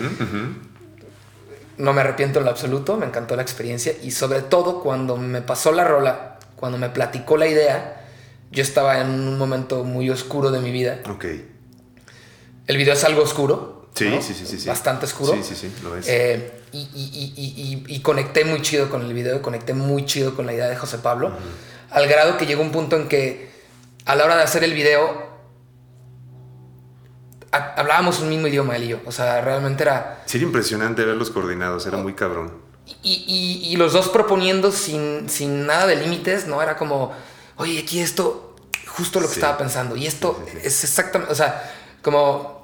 [1.78, 5.42] No me arrepiento en lo absoluto, me encantó la experiencia y sobre todo cuando me
[5.42, 8.06] pasó la rola, cuando me platicó la idea,
[8.50, 11.00] yo estaba en un momento muy oscuro de mi vida.
[11.08, 11.26] Ok.
[12.66, 15.32] El video es algo oscuro, Sí, sí, sí, sí, Bastante oscuro.
[15.32, 16.06] Sí, sí, sí, lo es.
[16.06, 20.44] Eh, y, y, y, y, conecté muy chido con el video, conecté muy chido con
[20.44, 21.32] la idea de José Pablo,
[21.90, 23.48] al grado que llegó un punto en que
[24.04, 25.26] a la hora de hacer el video
[27.50, 29.00] hablábamos un mismo idioma él y yo.
[29.06, 30.22] O sea, realmente era...
[30.26, 32.52] Sí, era impresionante ver los coordinados, era muy cabrón.
[33.02, 36.62] Y, los dos proponiendo sin, sin nada de límites, ¿no?
[36.62, 37.12] Era como,
[37.56, 39.96] oye, aquí esto, justo lo que estaba pensando.
[39.96, 42.55] Y esto es exactamente, o sea, como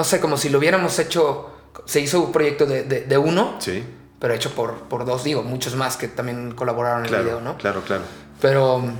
[0.00, 1.50] no sé, como si lo hubiéramos hecho,
[1.84, 3.84] se hizo un proyecto de, de, uno, sí.
[4.18, 7.58] pero hecho por, por dos, digo, muchos más que también colaboraron en el video, ¿no?
[7.58, 8.04] Claro, claro.
[8.40, 8.94] Pero um,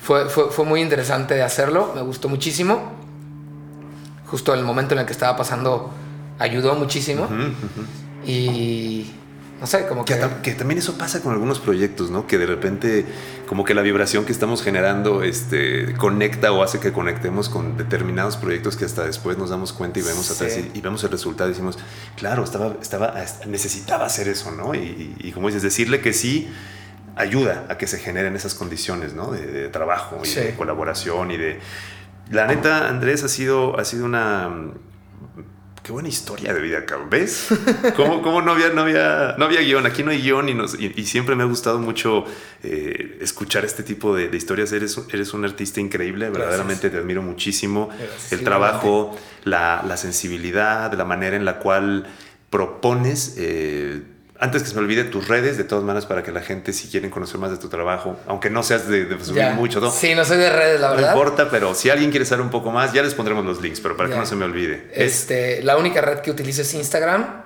[0.00, 2.92] fue, fue, fue muy interesante hacerlo, me gustó muchísimo.
[4.24, 5.90] Justo el momento en el que estaba pasando
[6.38, 7.28] ayudó muchísimo.
[8.24, 9.12] Y
[9.62, 10.18] no sé, como que...
[10.42, 10.54] que...
[10.54, 12.26] también eso pasa con algunos proyectos, ¿no?
[12.26, 13.06] Que de repente
[13.46, 18.36] como que la vibración que estamos generando este, conecta o hace que conectemos con determinados
[18.36, 21.52] proyectos que hasta después nos damos cuenta y vemos atrás y, vemos el resultado y
[21.52, 21.78] decimos,
[22.16, 23.14] claro, estaba, estaba,
[23.46, 24.74] necesitaba hacer eso, ¿no?
[24.74, 26.52] Y, como dices, decirle que sí
[27.14, 29.30] ayuda a que se generen esas condiciones, ¿no?
[29.30, 31.60] De, trabajo y de colaboración y de...
[32.30, 34.72] La neta, Andrés, ha sido, ha sido una
[35.82, 37.10] Qué buena historia de vida, cabrón.
[37.10, 37.48] ¿Ves?
[37.96, 39.84] ¿Cómo, cómo no, había, no, había, no había guion?
[39.84, 42.24] Aquí no hay guion y, nos, y, siempre me ha gustado mucho
[42.62, 44.70] eh, escuchar este tipo de, historias.
[44.72, 47.88] Eres, eres un artista increíble, verdaderamente te admiro muchísimo.
[48.30, 52.06] El trabajo, la, la, sensibilidad, la manera en la cual
[52.48, 54.02] propones eh,
[54.42, 56.88] antes que se me olvide tus redes, de todas maneras, para que la gente, si
[56.88, 59.88] quieren conocer más de tu trabajo, aunque no seas de, subir mucho, ¿no?
[59.88, 61.14] Sí, no soy de redes, la verdad.
[61.14, 63.78] No importa, pero si alguien quiere saber un poco más, ya les pondremos los links,
[63.78, 64.90] pero para que no se me olvide.
[64.94, 67.44] Este, La única red que utilizo es Instagram,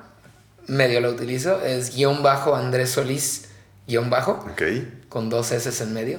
[0.69, 3.51] medio lo utilizo, es guion bajo Andrés Solís,
[3.87, 4.47] guion bajo,
[5.11, 6.19] con dos S en medio.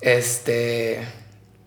[0.00, 1.06] Este,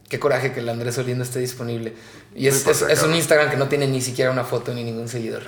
[0.10, 1.94] qué coraje que el Andrés Solís no esté disponible.
[2.36, 5.44] Y es, es un Instagram que no tiene ni siquiera una foto ni ningún seguidor.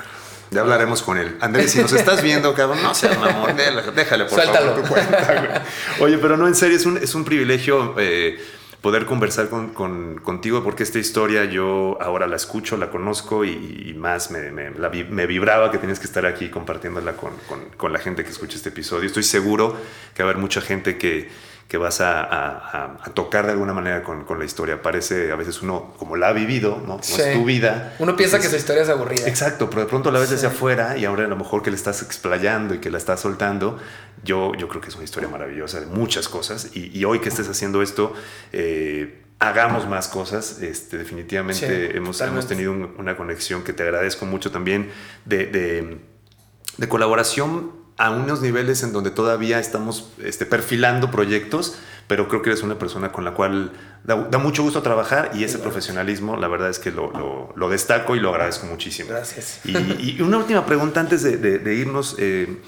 [0.51, 1.37] Ya hablaremos con él.
[1.41, 3.55] Andrés, si nos estás viendo, cabrón, no seas mamón,
[3.95, 5.63] déjale por favor tu cuenta,
[5.99, 8.39] Oye, pero no, en serio, es un, es un privilegio eh,
[8.81, 13.93] poder conversar con, con, contigo porque esta historia yo ahora la escucho, la conozco y,
[13.97, 17.31] más me, me, me, vibraba que tienes que estar aquí compartiéndola con,
[17.75, 19.07] con la gente que escucha este episodio.
[19.07, 19.75] Estoy seguro
[20.13, 21.29] que va a haber mucha gente que
[21.67, 24.81] que vas a, tocar de alguna manera con, la historia.
[24.81, 26.99] Parece a veces uno, como la ha vivido, ¿no?
[26.99, 27.95] Como es tu vida.
[27.99, 29.27] Uno piensa que su historia es aburrida.
[29.27, 31.75] Exacto, pero de pronto la ves desde afuera y ahora a lo mejor que le
[31.75, 33.79] estás explayando y que la estás soltando,
[34.23, 36.69] yo, yo creo que es una historia maravillosa de muchas cosas.
[36.75, 38.13] Y, hoy que estés haciendo esto,
[38.51, 40.61] eh, hagamos más cosas.
[40.61, 44.91] Este, definitivamente hemos, hemos, tenido una conexión que te agradezco mucho también
[45.25, 45.97] de, de,
[46.77, 51.77] de colaboración a unos niveles en donde todavía estamos este, perfilando proyectos,
[52.07, 53.71] pero creo que eres una persona con la cual
[54.03, 58.19] da, mucho gusto trabajar y ese profesionalismo, la verdad es que lo, lo, destaco y
[58.19, 59.09] lo agradezco muchísimo.
[59.09, 59.61] Gracias.
[59.65, 62.15] Y, una última pregunta antes de, irnos.
[62.19, 62.61] Eh,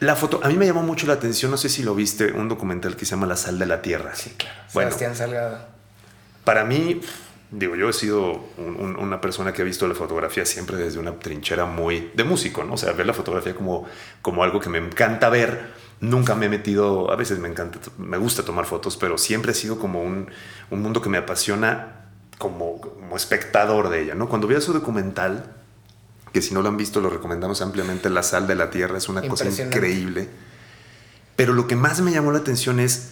[0.00, 2.48] la foto, a mí me llamó mucho la atención, no sé si lo viste, un
[2.48, 4.14] documental que se llama La sal de la tierra.
[4.14, 4.56] Sí, claro.
[4.66, 5.58] Sebastián Salgado.
[6.44, 7.02] Para mí,
[7.50, 11.66] digo, yo he sido una persona que ha visto la fotografía siempre desde una trinchera
[11.66, 12.74] muy de músico, ¿no?
[12.74, 13.86] O sea, ver la fotografía como,
[14.22, 15.80] como algo que me encanta ver.
[16.00, 19.54] Nunca me he metido, a veces me encanta, me gusta tomar fotos, pero siempre ha
[19.54, 20.30] sido como un,
[20.70, 22.06] un mundo que me apasiona
[22.38, 24.28] como, como espectador de ella, ¿no?
[24.28, 25.44] Cuando vi su documental,
[26.32, 29.08] que si no lo han visto lo recomendamos ampliamente, La sal de la tierra, es
[29.08, 30.28] una cosa increíble.
[31.36, 33.10] Pero lo que más me llamó la atención es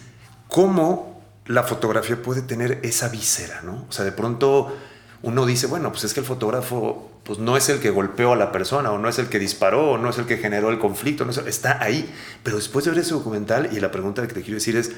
[0.49, 1.18] cómo
[1.49, 3.86] la fotografía puede tener esa víscera, ¿no?
[3.88, 4.76] O sea, de pronto
[5.22, 8.36] uno dice, bueno, pues es que el fotógrafo pues no es el que golpeó a
[8.36, 10.78] la persona, o no es el que disparó, o no es el que generó el
[10.78, 12.09] conflicto, no está ahí.
[12.42, 14.92] Pero después de ver ese documental, y la pregunta que te quiero decir es,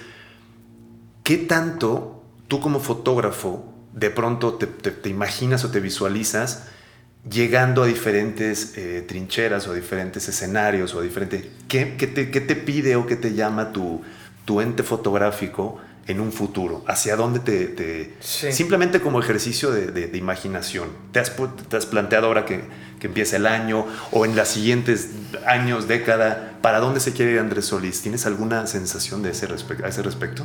[1.25, 6.67] ¿qué tanto tú como fotógrafo de pronto te, imaginas o te visualizas
[7.29, 11.47] llegando a diferentes eh, trincheras o a diferentes escenarios o a diferentes...
[11.69, 14.03] ¿qué, te, te, pide o qué te llama tu,
[14.45, 15.81] tu ente fotográfico?
[16.11, 16.85] En un futuro?
[16.87, 18.17] ¿Hacia dónde te...
[18.21, 20.89] Simplemente como ejercicio de, imaginación.
[21.13, 21.33] ¿Te has,
[21.69, 22.63] ¿Te has, planteado ahora que,
[22.99, 25.11] que empieza el año o en los siguientes
[25.47, 28.03] años, década, para dónde se quiere ir Andrés Solís?
[28.03, 30.45] ¿Tienes alguna sensación de ese a ese respecto?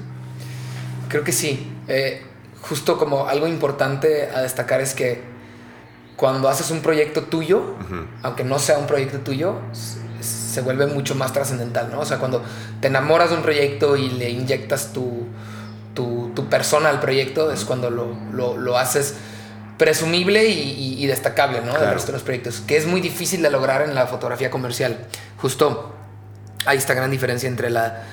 [1.10, 1.72] Creo que sí.
[1.88, 2.24] Eh,
[2.62, 5.22] justo como algo importante a destacar es que
[6.16, 7.76] cuando haces un proyecto tuyo,
[8.24, 9.58] aunque no sea un proyecto tuyo,
[10.22, 12.00] se vuelve mucho más trascendental, ¿no?
[12.00, 12.42] O sea, cuando
[12.80, 15.28] te enamoras de un proyecto y le inyectas tu,
[16.36, 19.16] tu, persona al proyecto, es cuando lo, lo, lo haces
[19.78, 21.74] presumible y, y, destacable, ¿no?
[21.74, 25.06] De los proyectos, que es muy difícil de lograr en la fotografía comercial.
[25.38, 25.94] Justo
[26.66, 28.04] hay esta gran diferencia entre la,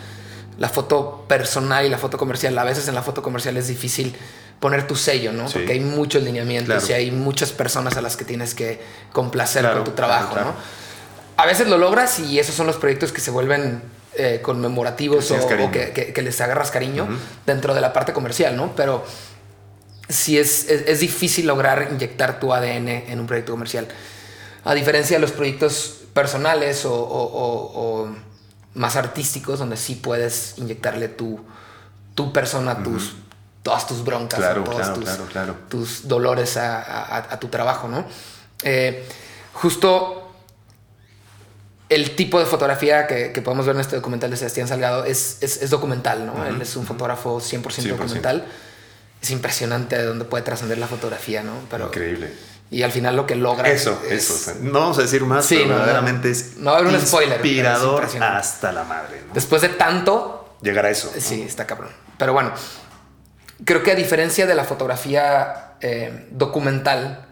[0.59, 2.57] la foto personal y la foto comercial.
[2.59, 4.17] A veces en la foto comercial es difícil
[4.59, 5.47] poner tu sello, ¿no?
[5.47, 8.81] Porque hay muchos lineamientos y hay muchas personas a las que tienes que
[9.13, 10.55] complacer con tu trabajo, ¿no?
[11.37, 13.83] a veces lo logras y esos son los proyectos que se vuelven
[14.15, 17.09] eh, conmemorativos o, que, les agarras cariño
[17.47, 18.77] dentro de la parte comercial, ¿no?
[18.77, 19.05] Pero
[20.09, 23.89] sí es, es, difícil lograr inyectar tu ADN en un proyecto comercial.
[24.65, 28.11] A diferencia de los proyectos personales o,
[28.75, 31.41] más artísticos, donde sí puedes inyectarle tu,
[32.15, 33.15] tu persona, tus,
[33.63, 38.05] todas tus broncas, todos tus, tus, dolores a, tu trabajo, ¿no?
[38.63, 39.07] Eh,
[39.55, 40.22] justo
[41.95, 45.71] el tipo de fotografía que, podemos ver en este documental de Sebastián Salgado es, es,
[45.71, 46.45] documental, ¿no?
[46.47, 48.47] Él es un fotógrafo 100%, documental.
[49.21, 51.53] Es impresionante de dónde puede trascender la fotografía, ¿no?
[51.71, 52.33] Pero, Increíble.
[52.71, 54.35] y al final lo que logra Eso, es- eso.
[54.35, 56.81] o sea, no vamos a decir más, Sí, pero no, verdaderamente es No va a
[56.81, 59.23] haber un spoiler, es inspirador hasta la madre.
[59.29, 59.35] ¿no?
[59.35, 61.11] Después de tanto, Llegar a eso.
[61.15, 61.21] ¿no?
[61.21, 61.91] sí, está cabrón.
[62.19, 62.53] Pero bueno,
[63.65, 67.27] creo que a diferencia de la fotografía eh, documental,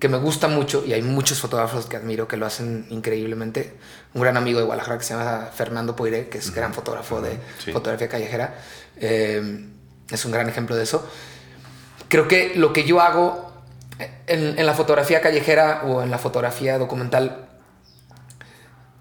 [0.00, 3.76] que me gusta mucho, y hay muchos fotógrafos que admiro que lo hacen increíblemente,
[4.14, 7.38] un gran amigo de Guadalajara que se llama Fernando Poiré, que es gran fotógrafo de
[7.62, 7.70] Sí.
[7.72, 8.54] fotografía callejera,
[8.96, 9.66] eh,
[10.10, 11.06] es un gran ejemplo de eso.
[12.08, 13.52] Creo que lo que yo hago
[14.26, 17.46] en, en la fotografía callejera o en la fotografía documental,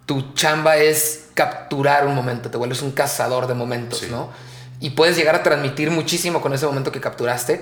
[0.05, 4.07] tu chamba es capturar un momento, te vuelves un cazador de momentos, Sí.
[4.11, 4.29] ¿no?
[4.81, 7.61] Y puedes llegar a transmitir muchísimo con ese momento que capturaste,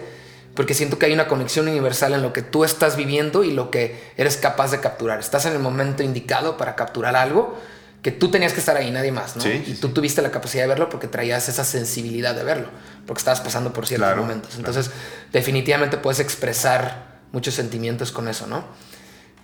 [0.58, 3.72] porque siento que hay una conexión universal en lo que tú estás viviendo y lo
[3.72, 5.20] que eres capaz de capturar.
[5.20, 7.58] Estás en el momento indicado para capturar algo
[8.02, 9.44] que tú tenías que estar ahí, nadie más, ¿no?
[9.44, 12.68] Sí, y sí, tú tuviste la capacidad de verlo porque traías esa sensibilidad de verlo,
[13.06, 14.56] porque estabas pasando por ciertos Claro, momentos.
[14.56, 14.68] claro.
[14.68, 14.92] Entonces,
[15.32, 18.64] definitivamente puedes expresar muchos sentimientos con eso, ¿no?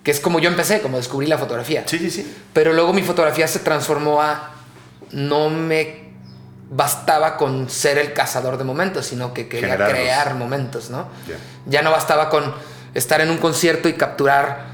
[0.03, 1.83] Que es como yo empecé, como descubrí la fotografía.
[1.87, 2.35] Sí, sí, sí.
[2.53, 4.51] Pero luego mi fotografía se transformó a
[5.11, 6.02] no me
[6.75, 9.97] bastaba con ser el cazador de momentos, sino que quería Generarlos.
[9.99, 11.07] crear momentos, ¿no?
[11.27, 11.35] Ya.
[11.67, 12.53] Ya no bastaba con
[12.93, 14.73] estar en un concierto y capturar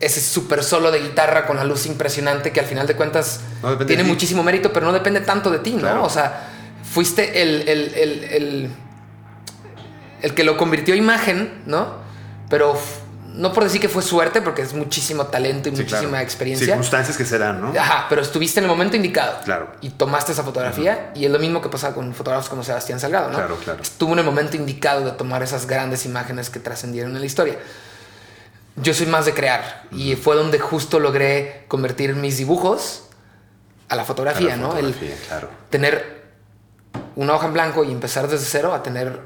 [0.00, 3.76] ese super solo de guitarra con la luz impresionante que al final de cuentas No
[3.78, 5.80] tiene de muchísimo mérito, pero no depende tanto de ti, ¿no?
[5.80, 6.04] Claro.
[6.04, 6.48] O sea,
[6.84, 8.70] fuiste el, el, el, el,
[10.22, 11.94] el que lo convirtió a imagen, ¿no?
[12.48, 12.78] Pero
[13.38, 16.24] no por decir que fue suerte, porque es muchísimo talento y Sí, muchísima claro.
[16.24, 16.66] experiencia.
[16.66, 17.80] Circunstancias que serán, ¿no?
[17.80, 19.38] Ajá, pero estuviste en el momento indicado.
[19.44, 19.70] Claro.
[19.80, 21.12] Y tomaste esa fotografía.
[21.14, 23.36] Y es lo mismo que pasa con fotógrafos como Sebastián Salgado, ¿no?
[23.36, 23.80] Claro, claro.
[23.80, 27.56] Estuvo en el momento indicado de tomar esas grandes imágenes que trascendieron en la historia.
[28.74, 29.84] Yo soy más de crear.
[29.92, 33.04] Y fue donde justo logré convertir mis dibujos
[33.88, 34.76] a la fotografía, A la ¿no?
[34.76, 35.48] El fotografía, claro.
[35.70, 36.24] tener
[37.14, 39.20] una hoja en blanco y empezar desde cero a tener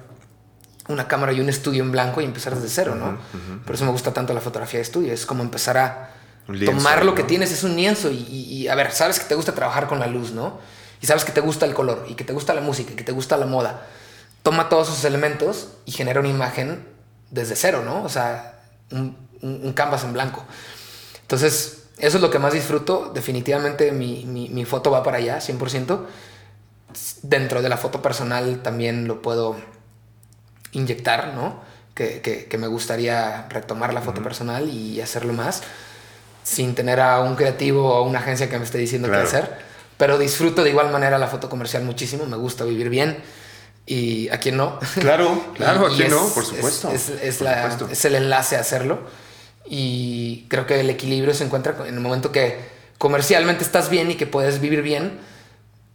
[0.89, 3.18] una cámara y un estudio en blanco y empezar desde cero, ¿no?
[3.64, 5.12] Por eso me gusta tanto la fotografía de estudio.
[5.12, 6.11] Es como empezar a
[6.49, 7.14] lienzo, tomar lo ¿no?
[7.14, 9.87] que tienes, es un lienzo y, y- y, a ver, sabes que te gusta trabajar
[9.87, 10.59] con la luz, ¿no?
[11.01, 13.05] Y sabes que te gusta el color y que te gusta la música y que
[13.05, 13.87] te gusta la moda.
[14.43, 16.85] Toma todos esos elementos y genera una imagen
[17.30, 18.03] desde cero, ¿no?
[18.03, 18.61] O sea,
[18.91, 20.45] un, un- un canvas en blanco.
[21.22, 23.12] Entonces, eso es lo que más disfruto.
[23.14, 26.07] Definitivamente mi, mi- mi foto va para allá, 100%.
[27.22, 29.57] Dentro de la foto personal también lo puedo
[30.73, 31.61] inyectar, ¿no?
[31.95, 35.62] Que, que- que me gustaría retomar la foto personal y hacerlo más
[36.43, 39.23] sin tener a un creativo o una agencia que me esté diciendo Claro.
[39.23, 39.59] qué hacer.
[39.99, 43.18] Pero disfruto de igual manera la foto comercial muchísimo, me gusta vivir bien
[43.87, 44.79] y a quien no.
[45.01, 46.91] Claro, claro, Y- aquí y no, por supuesto.
[46.91, 47.89] Es, es- es Por la- supuesto.
[47.93, 49.01] es el enlace a hacerlo
[49.66, 52.59] y creo que el equilibrio se encuentra en el momento que
[52.99, 55.20] comercialmente estás bien y que puedes vivir bien,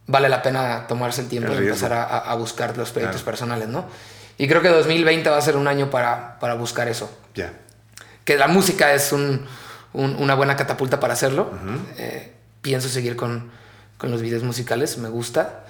[0.06, 3.32] vale la pena tomarse el tiempo de empezar a, a- a buscar los proyectos Claro.
[3.32, 3.86] personales, ¿no?
[4.38, 7.10] Y creo que 2020 va a ser un año para, para buscar eso.
[7.36, 7.54] Ya.
[8.24, 9.46] Que la música es un-
[9.94, 11.52] un- una buena catapulta para hacerlo.
[11.98, 13.50] Eh, pienso seguir con,
[13.98, 15.66] con los videos musicales, me gusta.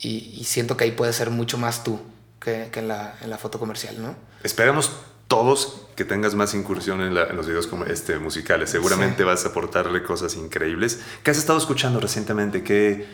[0.00, 2.00] Y, y siento que ahí puedes ser mucho más tú
[2.40, 4.16] que, que en, la, en la foto comercial, ¿no?
[4.42, 4.90] Esperamos
[5.28, 8.70] todos que tengas más incursión en, la- en los videos como este musicales.
[8.70, 9.22] Seguramente Sí.
[9.24, 11.00] vas a aportarle cosas increíbles.
[11.22, 12.64] ¿Qué has estado escuchando recientemente?
[12.64, 13.06] ¿Qué,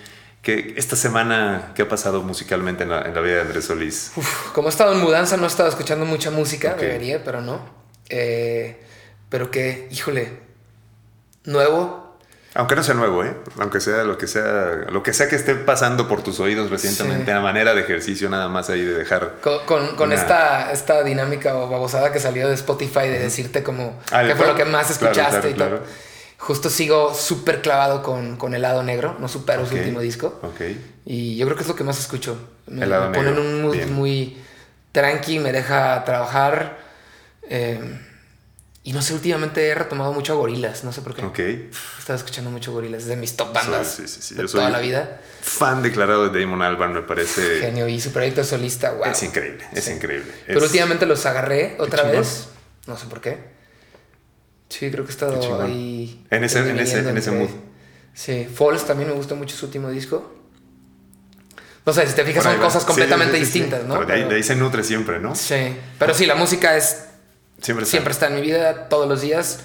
[0.43, 4.13] qué- esta semana qué ha pasado musicalmente en la, en la vida de Andrés Solís?
[4.17, 7.61] Uf, como he estado en mudanza, no he estado escuchando mucha música, debería, pero no.
[8.09, 8.81] Eh,
[9.29, 10.33] pero que, híjole,
[11.45, 12.07] nuevo.
[12.55, 13.37] Aunque no sea nuevo, ¿eh?
[13.61, 17.27] Aunque sea lo que sea, lo que sea que esté pasando por tus oídos recientemente,
[17.27, 17.31] Sí.
[17.31, 19.37] a manera de ejercicio nada más ahí de dejar.
[19.43, 23.63] Con, con- con Una- esta, esta dinámica o babosada que salió de Spotify de decirte
[23.63, 25.87] como Ah, qué fue lo que más Claro, escuchaste claro, y todo.
[26.39, 30.39] Justo sigo súper clavado con, con Helado Negro, no supero su último disco.
[30.43, 30.61] Ok.
[31.05, 32.39] Y yo creo que es lo que más escucho.
[32.67, 33.93] Me, me pone en Negro, un mood bien.
[33.93, 34.39] muy
[34.93, 36.79] tranqui, me deja trabajar.
[37.49, 38.01] eh,
[38.85, 41.23] y no sé, últimamente he retomado mucho a Gorilas, no sé por qué.
[41.23, 41.39] Ok.
[41.41, 41.69] He
[41.99, 44.35] estado escuchando mucho Gorilas, es de mis top bandas Sí, sí, sí.
[44.35, 45.21] de Yo soy toda la vida.
[45.43, 47.61] Fan declarado de Damon Albarn, me parece.
[47.61, 49.07] Genio, y su proyecto solista, wow.
[49.11, 50.33] Es increíble, es increíble.
[50.47, 52.49] Pero Es- últimamente los agarré otra vez.
[52.87, 53.58] No sé por qué.
[54.69, 56.25] Sí, creo que he estado ahí.
[56.31, 57.49] En ese- en ese- en ese mood.
[58.15, 60.35] Sí, Falls también me gustó mucho su último disco.
[61.87, 63.59] No sé, si te fijas, son cosas completamente sí, sí, sí.
[63.61, 63.95] distintas, ¿no?
[63.95, 65.35] Pero de, ahí, de ahí se nutre siempre, ¿no?
[65.35, 67.05] Sí, pero sí, la música es
[67.63, 67.91] Siempre está.
[67.91, 69.61] siempre está en mi vida todos los días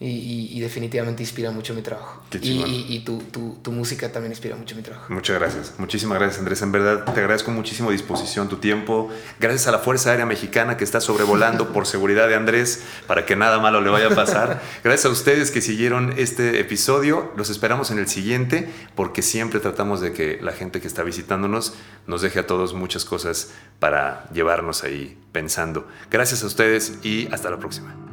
[0.00, 2.22] y, definitivamente inspira mucho mi trabajo.
[2.40, 5.12] y, y tu, tu, tu, música también inspira mucho mi trabajo.
[5.12, 5.74] Muchas gracias.
[5.78, 6.62] Muchísimas gracias, Andrés.
[6.62, 9.10] En verdad, te agradezco muchísimo disposición, tu tiempo.
[9.40, 13.34] Gracias a la Fuerza Aérea Mexicana que está sobrevolando por seguridad de Andrés para que
[13.34, 14.62] nada malo le vaya a pasar.
[14.84, 17.32] Gracias a ustedes que siguieron este episodio.
[17.36, 21.74] Los esperamos en el siguiente porque siempre tratamos de que la gente que está visitándonos
[22.06, 25.88] nos deje a todos muchas cosas para llevarnos ahí pensando.
[26.08, 28.07] Gracias a ustedes y hasta la próxima.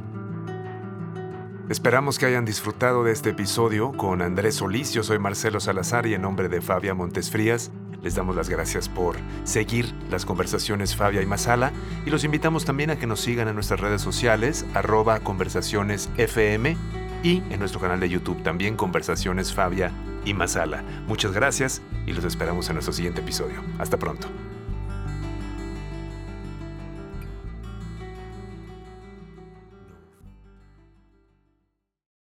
[1.68, 4.94] Esperamos que hayan disfrutado de este episodio con Andrés Solís.
[4.94, 7.72] Yo soy Marcelo Salazar y en nombre de Fabia Montesfrías
[8.04, 11.72] les damos las gracias por seguir las conversaciones Fabia y Masala
[12.06, 16.78] y los invitamos también a que nos sigan en nuestras redes sociales arroba conversaciones FM
[17.24, 19.92] y en nuestro canal de YouTube también Conversaciones Fabia
[20.24, 20.84] y Masala.
[21.08, 23.64] Muchas gracias y los esperamos en nuestro siguiente episodio.
[23.80, 24.28] Hasta pronto.